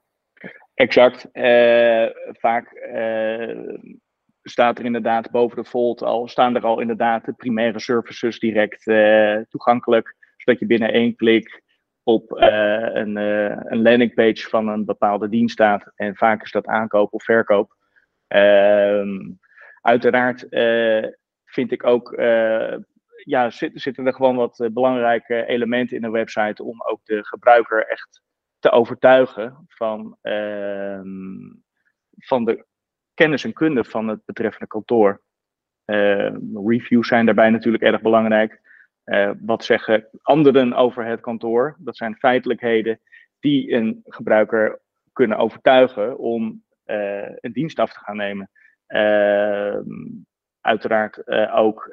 [0.75, 1.29] Exact.
[1.33, 3.75] Uh, vaak uh,
[4.43, 8.87] staat er inderdaad boven de Volt al, staan er al inderdaad de primaire services direct
[8.87, 10.17] uh, toegankelijk.
[10.37, 11.63] Zodat je binnen één klik
[12.03, 15.93] op een, een landingpage van een bepaalde dienst staat.
[15.95, 17.81] En vaak is dat aankoop of verkoop.
[18.33, 19.31] Ehm,
[19.81, 20.47] uiteraard
[21.45, 22.15] vind ik ook
[23.25, 27.25] ja, zitten, zitten er gewoon wat eh, belangrijke elementen in een website om ook de
[27.25, 28.23] gebruiker echt
[28.59, 31.51] te overtuigen van, ehm,
[32.19, 32.65] van de
[33.15, 35.23] kennis en kunde van het betreffende kantoor.
[35.87, 38.61] Uh, reviews zijn daarbij natuurlijk erg belangrijk.
[39.05, 41.77] Uh, wat zeggen anderen over het kantoor?
[41.79, 43.01] Dat zijn feitelijkheden
[43.41, 44.81] die een gebruiker
[45.13, 46.65] kunnen overtuigen om
[47.41, 48.51] een dienst af te gaan nemen.
[48.87, 49.85] Ehm,
[50.61, 51.91] uiteraard uh, ook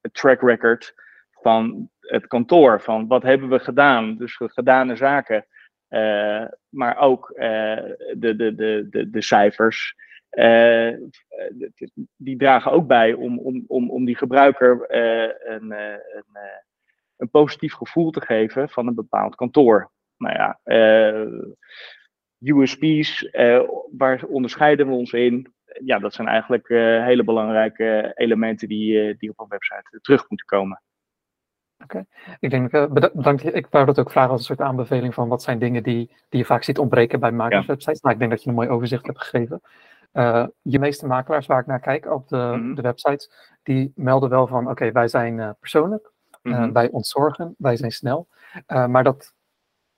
[0.00, 0.94] het track record
[1.30, 2.80] van het kantoor.
[2.80, 4.16] Van wat hebben we gedaan?
[4.16, 5.46] Dus gedane zaken.
[6.68, 9.94] Maar ook de, de, de, de, de cijfers.
[12.16, 14.84] die dragen ook bij om, om, om, om die gebruiker
[15.50, 16.36] een, een,
[17.16, 19.90] een positief gevoel te geven van een bepaald kantoor.
[20.16, 20.60] Nou ja,
[22.52, 23.28] USP's,
[23.96, 25.54] waar onderscheiden we ons in?
[25.84, 26.68] Ja, dat zijn eigenlijk
[27.04, 30.80] hele belangrijke elementen die, die op een website terug moeten komen.
[31.82, 32.04] Oké,
[32.40, 33.54] ik denk, uh, bedankt.
[33.54, 36.40] Ik wou dat ook vragen als een soort aanbeveling van wat zijn dingen die, die
[36.40, 38.02] je vaak ziet ontbreken bij makelaarswebsites.
[38.02, 39.60] Maar ik denk dat je een mooi overzicht hebt gegeven.
[40.12, 43.30] Uh, je meeste makelaars waar ik naar kijk op de, mm de websites,
[43.62, 48.28] die melden wel van oké, wij zijn uh, persoonlijk, mm wij ontzorgen, wij zijn snel.
[48.66, 49.34] maar dat,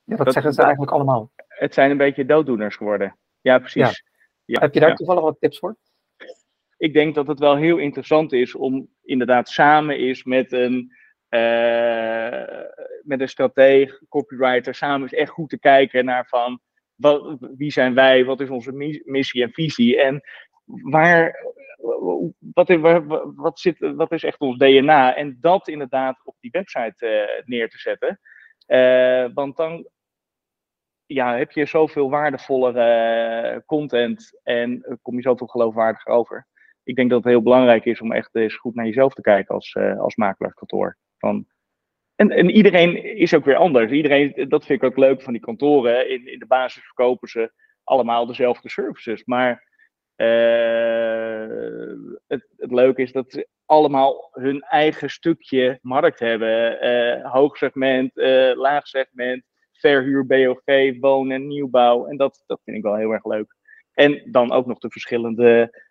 [0.04, 1.30] ja, dat, zeggen ze eigenlijk allemaal.
[1.58, 3.18] Het zijn een beetje dooddoeners geworden.
[3.40, 4.02] Ja, precies.
[4.44, 4.60] Ja.
[4.60, 5.76] Heb je daar toevallig wat tips voor?
[6.76, 10.96] Ik denk dat het wel heel interessant is om inderdaad samen is met een
[11.30, 12.62] uh,
[13.02, 16.60] met een strateeg, copywriter, samen eens echt goed te kijken naar van
[16.94, 20.20] wat, wie zijn wij, wat is onze missie en visie en
[20.64, 21.44] waar,
[22.38, 22.78] wat, is,
[23.34, 27.68] wat, zit, wat is echt ons DNA en dat inderdaad op die website uh, neer
[27.68, 28.20] te zetten.
[28.66, 29.88] Uh, want dan
[31.08, 36.46] ja, heb je zoveel waardevollere content en kom je zoveel geloofwaardiger over.
[36.82, 39.54] Ik denk dat het heel belangrijk is om echt eens goed naar jezelf te kijken
[39.54, 40.96] als, als makelaarskantoor.
[41.18, 41.46] Van,
[42.14, 43.90] en, en iedereen is ook weer anders.
[43.90, 46.10] Iedereen, dat vind ik ook leuk van die kantoren.
[46.10, 47.52] In, in de basis verkopen ze
[47.84, 49.24] allemaal dezelfde services.
[49.24, 49.66] Maar
[52.26, 56.84] het, het leuke is dat ze allemaal hun eigen stukje markt hebben.
[56.86, 58.10] Uh, hoog segment,
[58.56, 59.44] laag segment,
[59.78, 62.06] verhuur, BOV, wonen en nieuwbouw.
[62.06, 63.56] En dat, dat vind ik wel heel erg leuk.
[63.92, 65.82] En dan ook nog de verschillende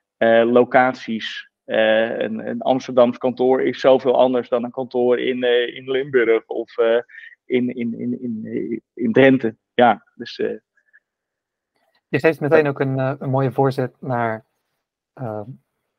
[0.45, 5.91] locaties uh, een, een Amsterdams kantoor is zoveel anders dan een kantoor in, uh, in
[5.91, 6.75] Limburg of
[7.45, 9.55] in, in, in, in, in Drenthe.
[9.73, 10.35] Ja, dus.
[12.07, 14.45] Je geeft meteen ook een, een mooie voorzet naar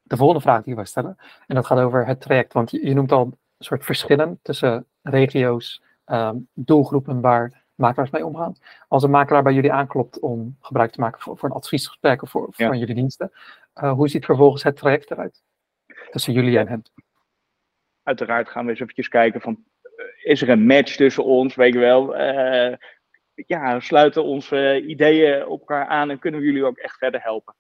[0.03, 1.16] de volgende vraag die we stellen.
[1.46, 2.53] En dat gaat over het traject.
[2.53, 8.27] Want je, je noemt al een soort verschillen tussen regio's, um, doelgroepen waar makelaars mee
[8.27, 8.55] omgaan.
[8.88, 12.31] Als een makelaar bij jullie aanklopt om gebruik te maken voor, voor een adviesgesprek of
[12.31, 12.67] voor, ja.
[12.67, 13.33] van jullie diensten,
[13.73, 15.43] hoe ziet vervolgens het traject eruit?
[16.11, 16.83] tussen jullie en hem?
[18.03, 21.73] Uiteraard gaan we eens eventjes kijken van, eh, is er een match tussen ons, weet
[21.73, 22.21] je wel.
[22.21, 22.77] Uh,
[23.35, 27.55] ja, sluiten onze ideeën op elkaar aan en kunnen we jullie ook echt verder helpen.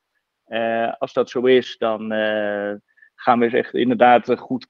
[0.46, 2.10] Uh, als dat zo is, dan
[3.14, 4.68] gaan we eens echt inderdaad goed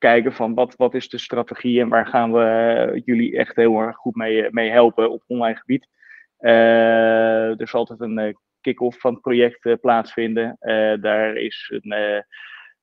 [0.00, 3.96] kijken van wat, wat is de strategie en waar gaan we jullie echt heel erg
[3.96, 5.88] goed mee, mee helpen op online gebied.
[6.36, 10.56] er zal altijd een kick-off van het project plaatsvinden.
[11.00, 12.24] daar is een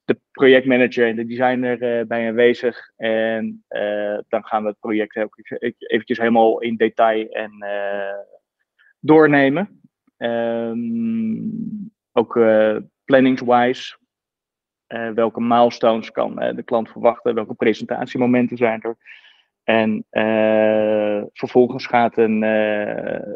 [0.07, 2.91] de projectmanager en de designer bij aanwezig.
[2.95, 3.63] En
[4.27, 5.15] dan gaan we het project
[5.77, 7.51] eventjes helemaal in detail en
[8.99, 9.81] doornemen.
[10.17, 12.33] Um, ook
[13.05, 13.97] planningswise.
[15.13, 17.35] Welke milestones kan de klant verwachten?
[17.35, 18.97] Welke presentatiemomenten zijn er?
[19.63, 20.05] En
[21.33, 22.41] vervolgens gaat, een,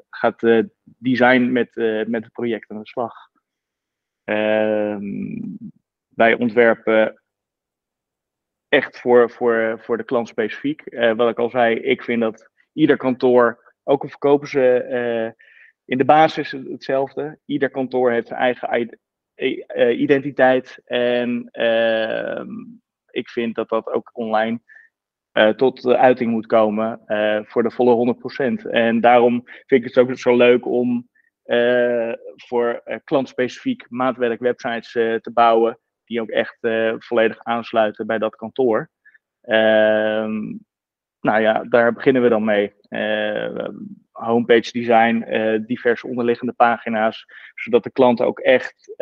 [0.09, 0.39] gaat
[0.83, 1.75] design met,
[2.07, 3.13] met het project aan de slag.
[4.23, 5.57] Um,
[6.09, 7.21] wij ontwerpen
[8.67, 10.83] echt voor, voor, voor de klant specifiek.
[11.15, 15.35] Wat ik al zei, ik vind dat ieder kantoor, ook al verkopen ze
[15.85, 18.67] in de basis hetzelfde, ieder kantoor heeft zijn eigen
[19.97, 20.81] identiteit.
[20.85, 22.49] En ehm,
[23.09, 24.59] ik vind dat dat ook online
[25.55, 27.01] tot de uiting moet komen
[27.47, 28.69] voor de volle 100%.
[28.69, 31.09] En daarom vind ik het ook zo leuk om
[32.35, 36.57] voor klantspecifiek maatwerk websites te bouwen die ook echt
[36.97, 38.89] volledig aansluiten bij dat kantoor.
[39.41, 40.53] Ehm,
[41.21, 42.73] nou ja, daar beginnen we dan mee.
[42.89, 43.67] Uh,
[44.11, 48.93] homepage design, uh, diverse onderliggende pagina's, zodat de klant ook echt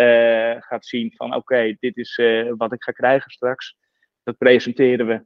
[0.59, 2.21] gaat zien van oké, dit is
[2.57, 3.77] wat ik ga krijgen straks.
[4.23, 5.25] Dat presenteren we.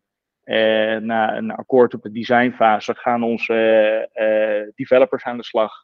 [1.00, 5.84] na een akkoord op de designfase gaan onze developers aan de slag.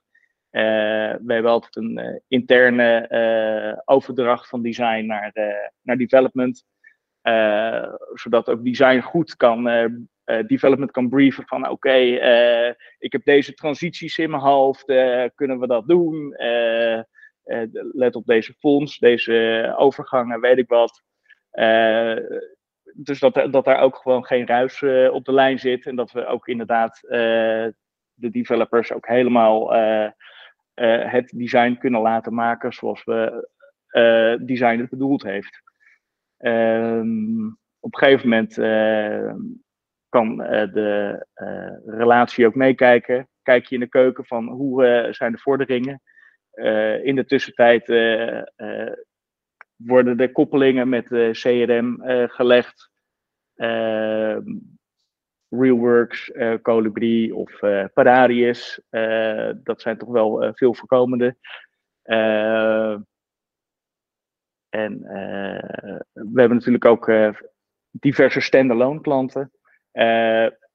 [0.49, 5.31] We hebben altijd een interne overdracht van design naar,
[5.81, 6.65] naar development.
[8.13, 9.67] zodat ook design goed kan,
[10.47, 14.85] development kan brieven van oké, okay, ik heb deze transities in mijn hoofd,
[15.35, 16.35] kunnen we dat doen?
[17.91, 21.03] let op deze fonds, deze overgangen, weet ik wat.
[22.93, 26.25] dus dat, dat daar ook gewoon geen ruis op de lijn zit en dat we
[26.25, 26.99] ook inderdaad
[28.13, 29.73] de developers ook helemaal
[31.09, 33.47] het design kunnen laten maken zoals we
[33.91, 35.61] uh, design het bedoeld heeft.
[36.37, 38.57] Um, op een gegeven moment
[40.09, 41.25] kan de
[41.85, 43.27] relatie ook meekijken.
[43.41, 46.01] Kijk je in de keuken van hoe zijn de vorderingen.
[47.03, 47.87] in de tussentijd
[49.75, 52.89] worden de koppelingen met CRM gelegd.
[53.55, 54.41] Ehm,
[55.49, 58.81] Realworks, uh, Colibri of uh, Paradius.
[58.89, 61.35] Uh, dat zijn toch wel veel voorkomende.
[64.69, 64.99] en
[66.11, 67.11] we hebben natuurlijk ook
[67.91, 69.51] diverse standalone klanten.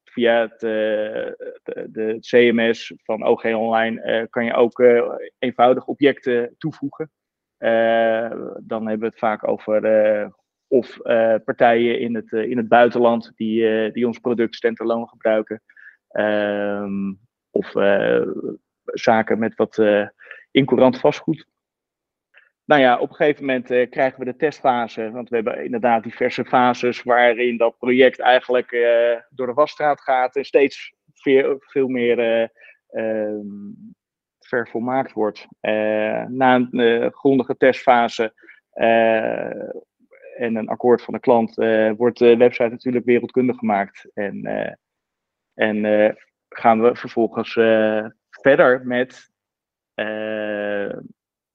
[0.04, 4.84] Via het, de, de, CMS van OG Online kan je ook
[5.38, 7.10] eenvoudig objecten toevoegen.
[8.62, 9.80] dan hebben we het vaak over
[10.74, 15.08] of uh, partijen in het, uh, in het buitenland die, uh, die ons product standalone
[15.08, 15.62] gebruiken.
[16.10, 17.18] Um,
[17.50, 17.72] of
[18.84, 19.82] zaken met wat
[20.50, 21.46] incourant vastgoed.
[22.64, 25.10] Nou ja, op een gegeven moment krijgen we de testfase.
[25.10, 28.70] Want we hebben inderdaad diverse fases waarin dat project eigenlijk
[29.30, 32.50] door de wasstraat gaat en steeds veel, meer
[32.88, 33.46] ehm,
[34.38, 35.46] vervolmaakt wordt.
[36.28, 38.32] na een grondige testfase
[40.36, 41.54] en een akkoord van de klant
[41.96, 44.10] wordt de website natuurlijk wereldkundig gemaakt.
[44.14, 44.44] En,
[45.54, 46.16] en
[46.48, 47.52] gaan we vervolgens
[48.30, 49.30] verder met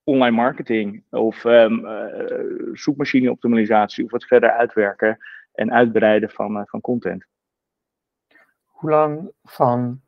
[0.09, 1.87] online marketing of um,
[2.73, 5.17] zoekmachine optimalisatie of het verder uitwerken
[5.53, 7.25] en uitbreiden van, van content.
[8.65, 10.01] Hoe lang van,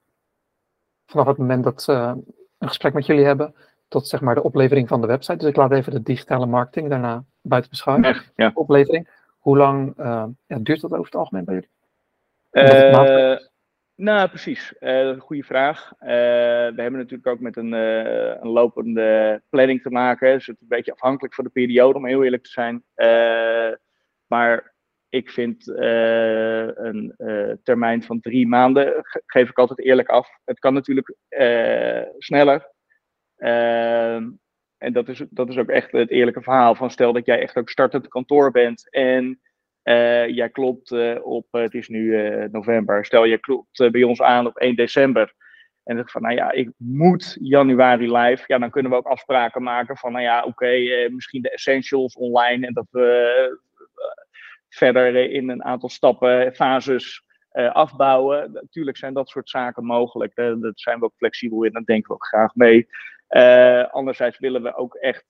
[1.05, 1.93] vanaf het moment dat ze
[2.57, 3.55] een gesprek met jullie hebben
[3.87, 5.37] tot zeg maar de oplevering van de website.
[5.37, 8.31] Dus ik laat even de digitale marketing daarna buiten beschouwing.
[8.35, 9.09] Ja, Oplevering.
[9.39, 9.93] Hoe lang
[10.47, 11.69] ja, duurt dat over het algemeen bij jullie?
[14.01, 14.73] Nou, precies.
[14.79, 15.93] Uh, goede vraag.
[15.99, 20.33] we hebben natuurlijk ook met een, een, lopende planning te maken.
[20.33, 22.83] Dus het is een beetje afhankelijk van de periode, om heel eerlijk te zijn.
[24.27, 24.73] maar
[25.09, 27.15] ik vind een
[27.63, 28.93] termijn van drie maanden,
[29.25, 30.29] geef ik altijd eerlijk af.
[30.45, 31.15] Het kan natuurlijk
[32.17, 32.71] sneller.
[34.77, 36.75] En dat is, dat is ook echt het eerlijke verhaal.
[36.75, 39.41] Van stel dat jij echt ook startend kantoor bent en
[40.33, 44.47] jij klopt uh, op, uh, het is nu november, stel je klopt bij ons aan
[44.47, 45.33] op 1 december.
[45.83, 48.43] En dan van, nou ja, ik moet januari live.
[48.47, 52.67] Ja, dan kunnen we ook afspraken maken van, nou ja, oké, misschien de essentials online.
[52.67, 53.59] En dat we
[54.69, 58.51] verder in een aantal stappen, fases afbouwen.
[58.51, 60.35] Natuurlijk zijn dat soort zaken mogelijk.
[60.35, 62.87] Daar zijn we ook flexibel in, daar denken we ook graag mee.
[63.31, 65.25] Uh, anderzijds willen we ook echt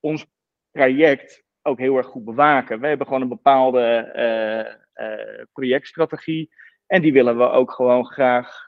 [0.00, 0.26] ons
[0.70, 2.80] traject ook heel erg goed bewaken.
[2.80, 6.50] We hebben gewoon een bepaalde uh, uh, projectstrategie
[6.86, 8.64] en die willen we ook gewoon graag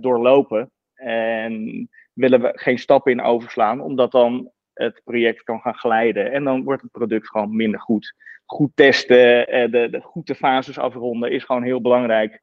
[0.00, 0.70] doorlopen.
[0.94, 6.32] En willen we geen stappen in overslaan, omdat dan het project kan gaan glijden.
[6.32, 8.14] En dan wordt het product gewoon minder goed.
[8.44, 12.42] Goed testen, de, de goede fases afronden is gewoon heel belangrijk.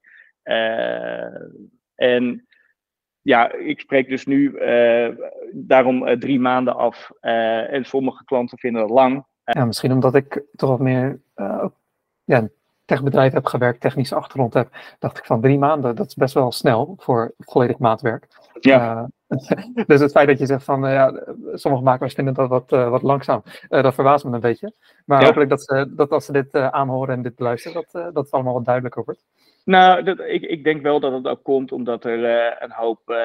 [1.96, 2.48] en
[3.22, 4.58] ja, ik spreek dus nu
[5.52, 7.12] daarom drie maanden af.
[7.70, 9.26] En sommige klanten vinden dat lang.
[9.54, 11.20] Ja, misschien omdat ik toch wat meer
[12.24, 12.48] ja,
[12.86, 16.52] techbedrijf heb gewerkt, technische achtergrond heb, dacht ik van drie maanden, dat is best wel
[16.52, 18.28] snel voor volledig maatwerk.
[18.60, 19.10] Ja.
[19.88, 23.44] dus het feit dat je zegt van, ja, sommige makelaars vinden dat wat, wat langzaam,
[23.68, 24.74] dat verbaast me een beetje.
[25.06, 28.32] Maar hopelijk dat, ze, dat als ze dit aanhoren en dit beluisteren, dat, dat het
[28.32, 29.26] allemaal wat duidelijker wordt.
[29.68, 33.00] Nou, dat, ik, ik denk wel dat het ook komt omdat er uh, een hoop
[33.06, 33.18] uh,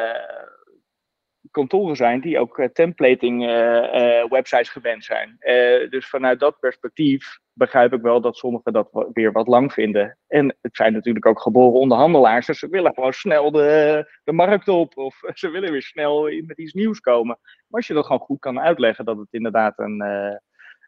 [1.53, 3.45] kantoren zijn die ook uh, templating
[4.29, 5.37] websites gewend zijn.
[5.91, 10.19] dus vanuit dat perspectief begrijp ik wel dat sommigen dat weer wat lang vinden.
[10.27, 14.69] En het zijn natuurlijk ook geboren onderhandelaars, dus ze willen gewoon snel de, de markt
[14.69, 17.39] op of ze willen weer snel met iets nieuws komen.
[17.43, 20.03] Maar als je dat gewoon goed kan uitleggen dat het inderdaad een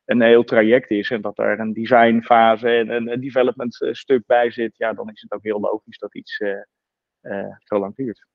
[0.04, 4.50] een heel traject is en dat er een designfase en een development eh, stuk bij
[4.50, 8.26] zit, ja, dan is het ook heel logisch dat iets uh, zo lang duurt.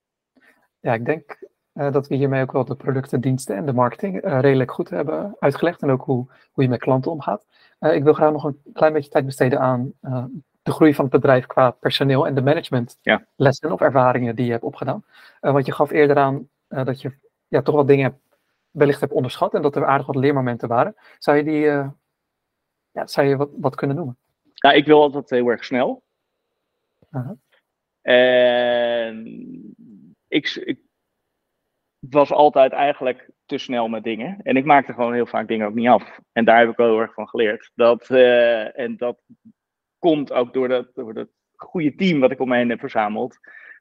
[0.79, 1.48] Ja, ik denk
[1.79, 5.35] uh, dat we hiermee ook wel de producten, diensten en de marketing redelijk goed hebben
[5.39, 7.45] uitgelegd en ook hoe, hoe je met klanten omgaat.
[7.79, 9.93] ik wil graag nog een klein beetje tijd besteden aan
[10.61, 13.73] de groei van het bedrijf qua personeel en de managementlessen ja.
[13.73, 15.03] of ervaringen die je hebt opgedaan.
[15.39, 17.11] want je gaf eerder aan dat je
[17.47, 18.19] ja, toch wat dingen hebt
[18.71, 20.95] wellicht heb onderschat en dat er aardig wat leermomenten waren.
[21.17, 21.61] Zou je die
[22.91, 24.17] ja, zou je wat, wat kunnen noemen?
[24.53, 26.03] Ja, ik wil altijd heel erg snel.
[27.11, 27.37] Uh -huh.
[28.01, 29.25] En
[30.27, 30.79] ik, ik,
[31.99, 34.39] was altijd eigenlijk te snel met dingen.
[34.41, 36.19] En ik maakte gewoon heel vaak dingen ook niet af.
[36.31, 37.71] En daar heb ik wel heel erg van geleerd.
[37.75, 39.21] Dat, uh, en dat
[39.97, 43.37] komt ook door dat, door goede team wat ik om me heen heb verzameld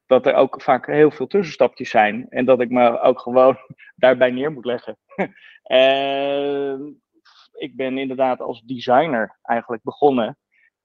[0.09, 2.29] dat er ook vaak heel veel tussenstapjes zijn.
[2.29, 3.57] En dat ik me ook gewoon
[3.97, 4.99] daarbij neer moet leggen.
[5.63, 7.03] en
[7.53, 10.39] ik ben inderdaad als designer eigenlijk begonnen.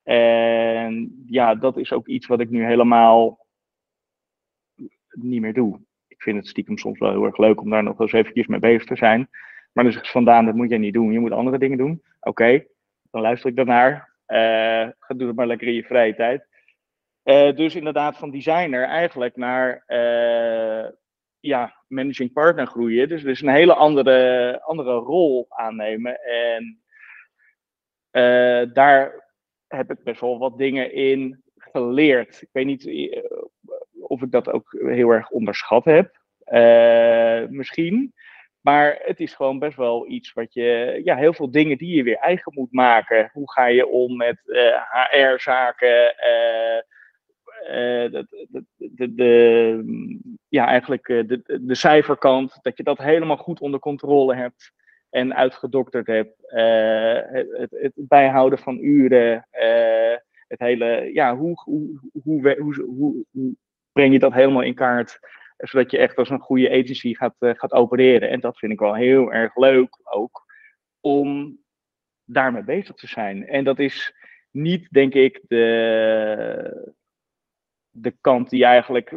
[0.03, 3.47] En ja, dat is ook iets wat ik nu helemaal
[5.09, 5.79] niet meer doe.
[6.23, 8.85] Vind het stiekem soms wel heel erg leuk om daar nog eens eventjes mee bezig
[8.85, 9.29] te zijn.
[9.71, 11.11] Maar dus vandaan, dat moet jij niet doen.
[11.11, 12.03] Je moet andere dingen doen.
[12.19, 12.63] Oké,
[13.11, 14.11] dan luister ik daarnaar.
[14.27, 16.47] Uh, doe het maar lekker in je vrije tijd.
[17.55, 19.83] dus inderdaad van designer eigenlijk naar
[21.39, 23.09] ja, managing partner groeien.
[23.09, 26.19] Dus, dus een hele andere, andere rol aannemen.
[26.21, 26.81] En
[28.73, 29.29] daar
[29.67, 32.41] heb ik best wel wat dingen in geleerd.
[32.41, 32.83] Ik weet niet
[34.13, 36.21] of ik dat ook heel erg onderschat heb.
[37.49, 38.13] misschien.
[38.63, 42.03] Maar het is gewoon best wel iets wat je, ja, heel veel dingen die je
[42.03, 43.29] weer eigen moet maken.
[43.33, 44.41] Hoe ga je om met
[45.11, 46.15] HR-zaken?
[46.17, 46.81] Uh,
[47.63, 48.27] uh, de,
[48.75, 49.83] de, de,
[50.47, 54.71] ja, eigenlijk de, de cijferkant, dat je dat helemaal goed onder controle hebt
[55.09, 56.35] en uitgedokterd hebt.
[57.31, 59.47] Het, het, het, bijhouden van uren,
[60.47, 63.55] het hele, ja, hoe, hoe, hoe, hoe, hoe
[63.93, 65.19] breng je dat helemaal in kaart?
[65.57, 68.29] zodat je echt als een goede agency gaat, uh, gaat opereren.
[68.29, 70.45] En dat vind ik wel heel erg leuk ook,
[70.99, 71.57] om
[72.25, 73.47] daarmee bezig te zijn.
[73.47, 74.15] En dat is
[74.51, 76.93] niet, denk ik, de,
[77.89, 79.13] de kant die eigenlijk,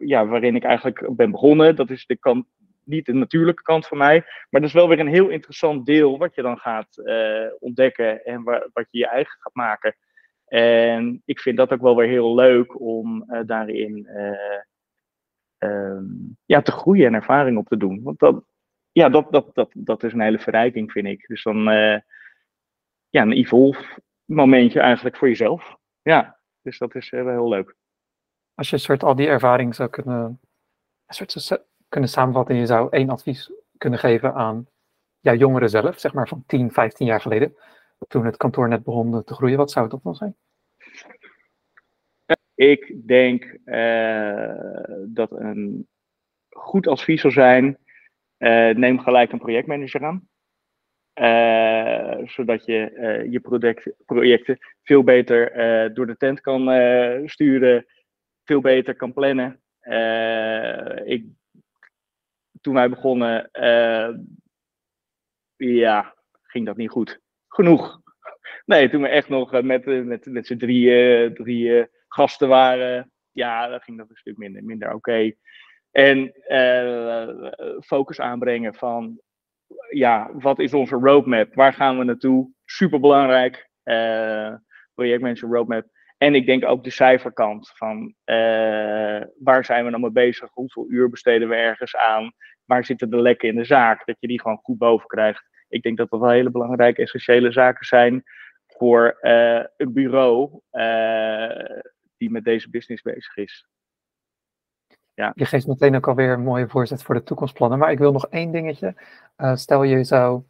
[0.00, 1.76] ja, waarin ik eigenlijk ben begonnen.
[1.76, 2.46] Dat is de kant,
[2.84, 4.20] niet de natuurlijke kant van mij.
[4.50, 8.24] Maar dat is wel weer een heel interessant deel wat je dan gaat uh, ontdekken
[8.24, 9.96] en wat je je eigen gaat maken.
[10.52, 14.08] En ik vind dat ook wel weer heel leuk om uh, daarin
[15.58, 18.02] um, ja, te groeien en ervaring op te doen.
[18.02, 18.44] Want dat,
[18.92, 21.26] ja, dat, dat, dat, dat is een hele verrijking, vind ik.
[21.26, 21.98] Dus dan, uh,
[23.08, 25.76] ja, een evolve momentje eigenlijk voor jezelf.
[26.02, 27.76] Ja, dus dat is wel heel leuk.
[28.54, 30.40] Als je een soort al die ervaring zou kunnen,
[31.06, 34.66] een soort kunnen samenvatten en je zou één advies kunnen geven aan
[35.20, 37.56] ja, jongeren zelf, zeg maar van 10, 15 jaar geleden,
[38.08, 40.36] toen het kantoor net begon te groeien, wat zou dat dan zijn?
[42.60, 44.54] Ik denk uh,
[45.06, 45.88] dat een
[46.48, 47.78] goed advies zou zijn:
[48.38, 50.28] uh, neem gelijk een projectmanager aan.
[52.24, 53.40] Zodat je je
[54.06, 56.60] projecten veel beter door de tent kan
[57.28, 57.86] sturen,
[58.44, 59.60] veel beter kan plannen.
[61.04, 61.24] ik,
[62.60, 63.50] toen wij begonnen,
[65.56, 67.20] ja, ging dat niet goed.
[67.52, 68.00] Genoeg.
[68.64, 73.80] Nee, toen we echt nog met, met, met z'n drieën, drieën gasten waren, ja, dan
[73.80, 75.32] ging dat een stuk minder, minder oké.
[75.90, 76.32] En
[77.80, 79.20] focus aanbrengen van,
[79.90, 81.54] ja, wat is onze roadmap?
[81.54, 82.50] Waar gaan we naartoe?
[82.64, 83.68] Superbelangrijk.
[83.84, 84.54] Uh,
[84.94, 85.86] projectmanager roadmap.
[86.18, 88.14] En ik denk ook de cijferkant van
[89.38, 90.50] waar zijn we nou mee bezig?
[90.52, 92.32] Hoeveel uur besteden we ergens aan?
[92.64, 94.06] Waar zitten de lekken in de zaak?
[94.06, 95.49] Dat je die gewoon goed boven krijgt.
[95.70, 98.24] Ik denk dat dat wel hele belangrijke, essentiële zaken zijn
[98.66, 100.60] voor uh, een bureau
[102.16, 103.66] die met deze business bezig is.
[105.14, 105.32] Ja.
[105.34, 107.78] Je geeft meteen ook alweer een mooie voorzet voor de toekomstplannen.
[107.78, 108.94] Maar ik wil nog één dingetje.
[109.36, 110.42] Uh, stel je zou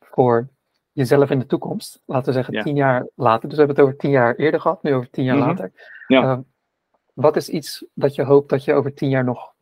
[0.00, 0.48] voor
[0.92, 3.98] jezelf in de toekomst, laten we zeggen tien jaar later, dus we hebben het over
[3.98, 5.50] tien jaar eerder gehad, nu over tien jaar mm -hmm.
[5.50, 5.72] later.
[6.06, 6.44] Ja.
[7.12, 9.54] Wat is iets dat je hoopt dat je over tien jaar nog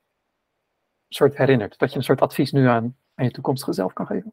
[1.09, 1.79] soort herinnert?
[1.79, 4.33] Dat je een soort advies nu aan, aan je toekomstige zelf kan geven?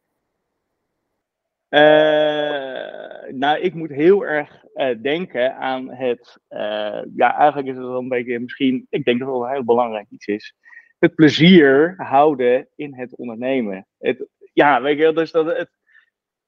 [1.70, 6.40] Uh, nou, ik moet heel erg uh, denken aan het.
[6.50, 8.88] Uh, ja, eigenlijk is het wel een beetje misschien.
[8.90, 10.56] Ik denk dat het wel heel belangrijk iets is.
[11.00, 13.88] Het plezier houden in het ondernemen.
[13.98, 15.76] Het, ja, weet je, dus dat het.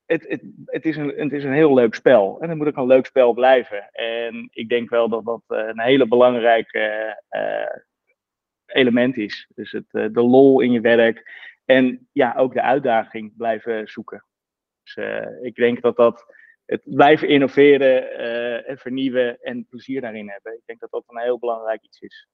[0.06, 2.38] Het, het, het, is een, het is een heel leuk spel.
[2.42, 3.90] En het moet ook een leuk spel blijven.
[3.92, 7.16] En ik denk wel dat dat een hele belangrijke
[8.66, 9.48] element is.
[9.56, 11.48] Dus het, de lol in je werk.
[11.70, 14.26] En ja, ook de uitdaging blijven zoeken.
[14.84, 16.26] Dus uh, ik denk dat dat
[16.66, 20.54] het blijven innoveren uh, en vernieuwen en plezier daarin hebben.
[20.54, 22.28] Ik denk dat dat een heel belangrijk iets is.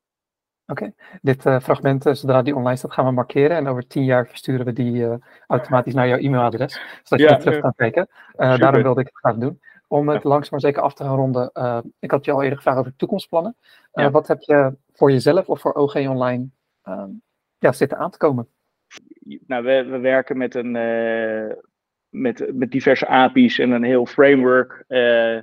[0.65, 0.95] Oké, okay.
[1.21, 3.57] dit uh, fragment, zodra die online staat, gaan we markeren.
[3.57, 6.73] En over tien jaar versturen we die automatisch naar jouw e-mailadres.
[7.03, 8.09] Zodat je ja, er terug kan kijken.
[8.35, 9.61] daarom wilde ik het graag doen.
[9.87, 10.29] Om het ja.
[10.29, 11.51] langzaam maar zeker af te gaan ronden.
[11.99, 13.55] ik had je al eerder gevraagd over toekomstplannen.
[13.93, 14.11] Ja.
[14.11, 16.49] Wat heb je voor jezelf of voor OG Online
[17.57, 18.49] ja, zitten aan te komen?
[19.47, 20.75] Nou, we, we werken met een
[22.15, 24.83] met, met diverse API's en een heel framework.
[24.87, 25.39] Uh,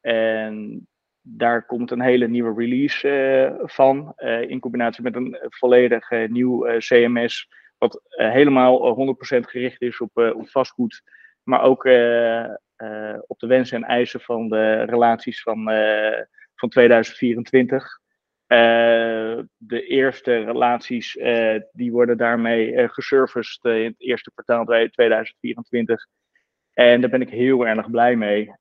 [0.00, 0.86] en
[1.20, 4.12] daar komt een hele nieuwe release uh, van.
[4.48, 7.48] In combinatie met een volledig nieuw CMS.
[7.78, 11.02] Wat helemaal 100% gericht is op, op vastgoed.
[11.42, 11.84] Maar ook
[13.26, 15.64] op de wensen en eisen van de relaties van,
[16.54, 17.98] van 2024.
[19.56, 21.12] De eerste relaties
[21.72, 26.06] die worden daarmee geserviced in het eerste kwartaal 2024.
[26.72, 28.52] En daar ben ik heel erg blij mee.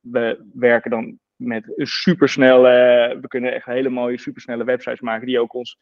[0.00, 5.54] We werken dan met supersnelle, we kunnen echt hele mooie supersnelle websites maken die ook
[5.54, 5.78] ons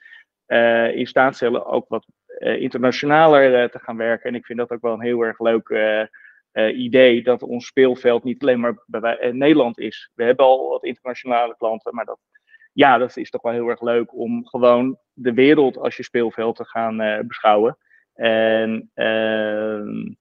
[0.47, 2.07] uh, in staat stellen ook wat
[2.39, 4.29] uh, internationaler te gaan werken.
[4.29, 5.69] En ik vind dat ook wel een heel erg leuk
[6.75, 10.11] idee dat ons speelveld niet alleen maar bij Nederland is.
[10.15, 12.19] We hebben al wat internationale klanten, maar dat,
[12.81, 16.57] ja, dat is toch wel heel erg leuk om gewoon de wereld als je speelveld
[16.57, 17.77] te gaan beschouwen.
[18.15, 20.13] En ehm,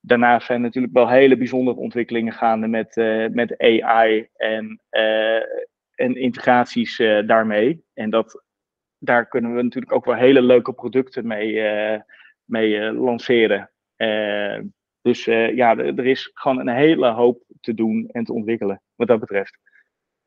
[0.00, 2.96] daarnaast zijn natuurlijk wel hele bijzondere ontwikkelingen gaande met,
[3.32, 4.80] met AI en,
[5.94, 6.96] en integraties
[7.26, 7.84] daarmee.
[7.94, 8.42] En dat,
[8.98, 11.62] daar kunnen we natuurlijk ook wel hele leuke producten mee,
[12.44, 13.70] mee lanceren.
[15.02, 19.08] Dus uh, ja, er is gewoon een hele hoop te doen en te ontwikkelen wat
[19.08, 19.58] dat betreft.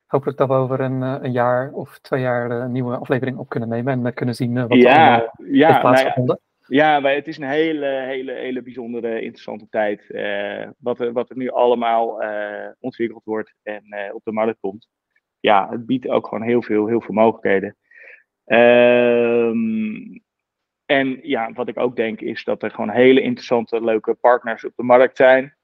[0.07, 3.49] Hopelijk dat we over een, eh, een jaar of twee jaar een nieuwe aflevering op
[3.49, 6.25] kunnen nemen en kunnen zien wat ja, er ja, heeft plaatsgevonden.
[6.25, 10.05] Nou ja, ja, het is een hele, hele, hele bijzondere, interessante tijd.
[10.09, 14.59] Uh, wat, er, wat er nu allemaal uh, ontwikkeld wordt en uh, op de markt
[14.59, 14.87] komt.
[15.39, 17.75] Ja, het biedt ook gewoon heel veel, heel veel mogelijkheden.
[18.45, 20.23] Ehm
[20.85, 24.71] en ja, wat ik ook denk is dat er gewoon hele interessante, leuke partners op
[24.75, 25.55] de markt zijn.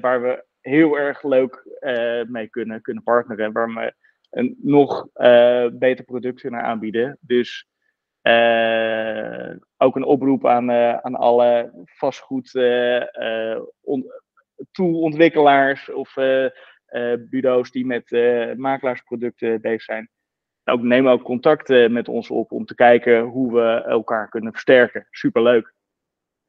[0.00, 3.52] Waar we heel erg leuk uh, mee kunnen, kunnen partneren.
[3.52, 3.94] Waar we
[4.30, 7.18] een nog uh, beter product kunnen aanbieden.
[7.20, 7.68] Dus
[9.76, 12.54] ook een oproep aan, aan alle vastgoed
[13.80, 14.12] on,
[14.72, 16.14] toolontwikkelaars of
[17.18, 18.10] bureaus die met
[18.56, 20.10] makelaarsproducten bezig zijn
[20.64, 25.06] ook, neem ook contact met ons op om te kijken hoe we elkaar kunnen versterken.
[25.10, 25.74] Superleuk.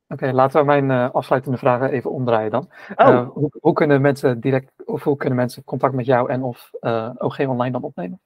[0.07, 2.71] Oké, laten we mijn uh, afsluitende vragen even omdraaien dan.
[2.95, 3.07] Oh.
[3.07, 6.69] Uh, hoe, hoe, kunnen mensen direct, of hoe kunnen mensen contact met jou en of
[6.81, 8.19] uh, OG Online dan opnemen?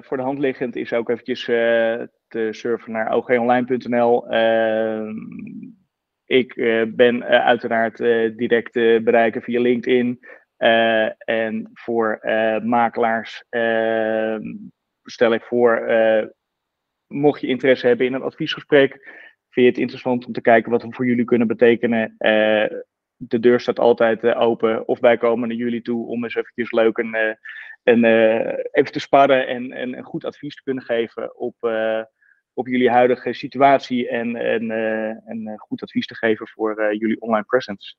[0.00, 4.26] voor de hand liggend is ook eventjes te surfen naar ogonline.nl.
[6.24, 6.54] Ik
[6.96, 7.96] ben uiteraard
[8.36, 10.20] direct te bereiken via LinkedIn.
[11.18, 12.20] En voor
[12.62, 13.44] makelaars
[15.02, 15.82] stel ik voor,
[17.06, 19.08] mocht je interesse hebben in een adviesgesprek,
[19.54, 22.14] vind je het interessant om te kijken wat we voor jullie kunnen betekenen.
[23.16, 24.88] de deur staat altijd open.
[24.88, 27.36] Of wij komen naar jullie toe om eens eventjes leuk een,
[27.82, 28.04] een,
[28.70, 31.54] even te sparren en, en een goed advies te kunnen geven op,
[32.52, 34.70] op jullie huidige situatie en, en,
[35.26, 37.96] en goed advies te geven voor jullie online presence.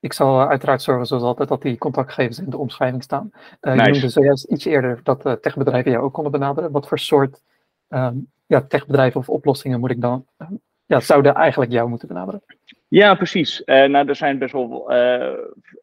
[0.00, 3.30] Ik zal uiteraard zorgen, zoals altijd, dat die contactgegevens in de omschrijving staan.
[3.32, 3.84] Uh, nice.
[3.84, 6.70] Je noemde zojuist iets eerder dat uh, techbedrijven jou ook konden benaderen.
[6.70, 7.42] Wat voor soort
[7.90, 10.48] um, ja, techbedrijven of oplossingen moet ik dan, uh,
[10.86, 12.42] ja, zouden eigenlijk jou moeten benaderen?
[12.88, 13.62] Ja, precies.
[13.64, 14.84] nou, er zijn best wel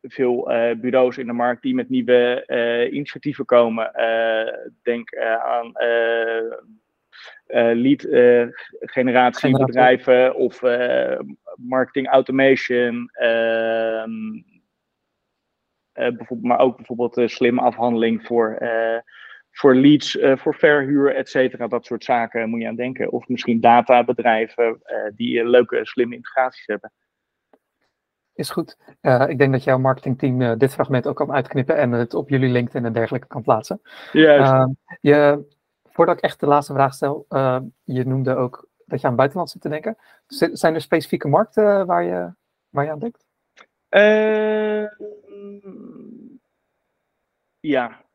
[0.01, 0.43] veel
[0.81, 3.91] bureaus in de markt die met nieuwe initiatieven komen.
[4.83, 5.71] denk aan
[7.75, 8.07] lead
[8.79, 10.61] generatiebedrijven of
[11.55, 14.41] marketing automation, ehm,
[15.93, 18.57] bijvoorbeeld, maar ook bijvoorbeeld slimme afhandeling voor,
[19.57, 21.67] voor leads, voor verhuur, et cetera.
[21.67, 23.11] Dat soort zaken moet je aan denken.
[23.11, 24.81] Of misschien databedrijven
[25.15, 26.91] die leuke, slimme integraties hebben.
[28.33, 28.77] Is goed.
[29.01, 32.29] Uh, ik denk dat jouw marketingteam uh, dit fragment ook kan uitknippen en het op
[32.29, 33.81] jullie LinkedIn en dergelijke kan plaatsen.
[34.11, 34.51] Juist.
[34.51, 34.65] Uh,
[35.01, 35.45] je,
[35.83, 37.25] voordat ik echt de laatste vraag stel,
[37.83, 39.97] je noemde ook dat je aan buitenland zit te denken.
[40.27, 42.33] Zijn er specifieke markten waar je,
[42.69, 43.25] waar je aan denkt?
[47.59, 48.05] ja.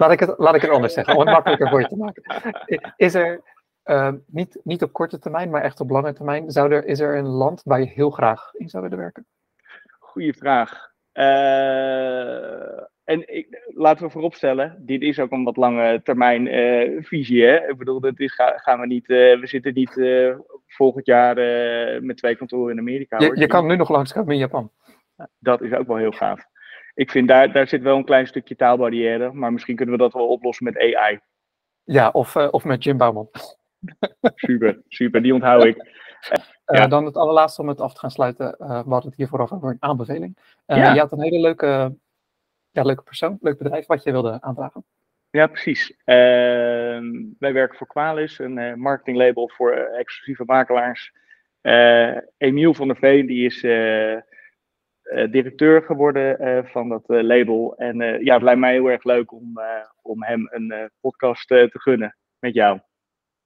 [0.00, 2.22] Laat ik, het, laat ik het anders zeggen, om het makkelijker voor je te maken.
[3.06, 3.40] Is er,
[3.84, 7.16] uh, niet, niet op korte termijn, maar echt op lange termijn, zou er, is er
[7.16, 9.26] een land waar je heel graag in zou willen werken?
[9.98, 10.90] Goeie vraag.
[11.12, 17.44] Uh, en ik, laten we vooropstellen, dit is ook een wat lange termijn uh, visie.
[17.44, 17.68] Hè?
[17.68, 19.94] Ik bedoel, dat is, gaan we niet, uh, we zitten niet
[20.66, 21.34] volgend jaar
[22.02, 23.18] met twee kantoren in Amerika.
[23.18, 24.70] Je, je kan nu nog langskomen in Japan.
[25.38, 26.49] Dat is ook wel heel gaaf.
[27.00, 30.12] Ik vind daar, daar zit wel een klein stukje taalbarrière, maar misschien kunnen we dat
[30.12, 31.20] wel oplossen met AI.
[31.84, 33.30] Ja, of, of met Jim Bouwman.
[34.34, 35.98] super, super, die onthoud ik.
[36.64, 36.86] Ja.
[36.86, 38.54] Dan het allerlaatste om het af te gaan sluiten.
[38.58, 40.36] we hadden het hier vooraf over een aanbeveling.
[40.66, 40.92] Ja.
[40.92, 41.96] Je had een hele leuke
[42.70, 44.84] ja, leuke persoon, leuk bedrijf wat je wilde aandragen.
[45.30, 45.90] Ja, precies.
[45.90, 45.96] Uh,
[47.38, 51.12] wij werken voor Qualis, een uh, marketinglabel voor uh, exclusieve makelaars.
[51.60, 53.62] Eh, Emiel van der Veen, die is
[55.30, 57.76] directeur geworden van dat label.
[57.76, 59.60] En ja, het lijkt mij heel erg leuk om,
[60.02, 62.80] om hem een podcast te gunnen met jou.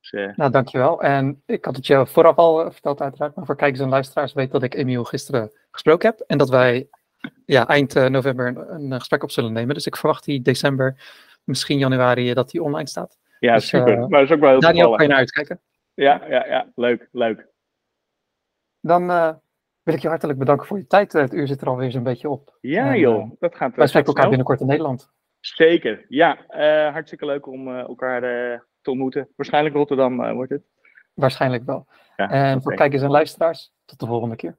[0.00, 1.02] Dus, nou, dankjewel.
[1.02, 4.50] En ik had het je vooraf al verteld uiteraard, maar voor kijkers en luisteraars weet
[4.50, 6.20] dat ik Emiel gisteren gesproken heb.
[6.26, 6.88] En dat wij
[7.46, 9.74] ja, eind november een, een, gesprek op zullen nemen.
[9.74, 10.96] Dus ik verwacht die december,
[11.44, 13.18] misschien januari, dat die online staat.
[13.38, 13.92] Ja, dus, super.
[13.92, 15.60] Uh, maar dat is ook wel heel Daniel, kan je naar uitkijken.
[15.94, 16.72] Ja, ja, ja.
[16.74, 17.46] Leuk, leuk.
[18.80, 19.30] Dan uh,
[19.84, 21.12] wil ik je hartelijk bedanken voor je tijd.
[21.12, 22.56] Het uur zit er alweer zo'n beetje op.
[22.60, 23.30] Ja, en, joh.
[23.38, 25.12] Dat gaat Wij spreken elkaar binnenkort in Nederland.
[25.40, 26.04] Zeker.
[26.08, 26.38] Ja,
[26.92, 28.20] hartstikke leuk om elkaar
[28.80, 29.28] te ontmoeten.
[29.36, 30.62] Waarschijnlijk Rotterdam wordt het.
[31.14, 31.86] Waarschijnlijk wel.
[32.16, 32.60] Ja, en okay.
[32.60, 34.56] voor kijkers en luisteraars, tot de volgende keer.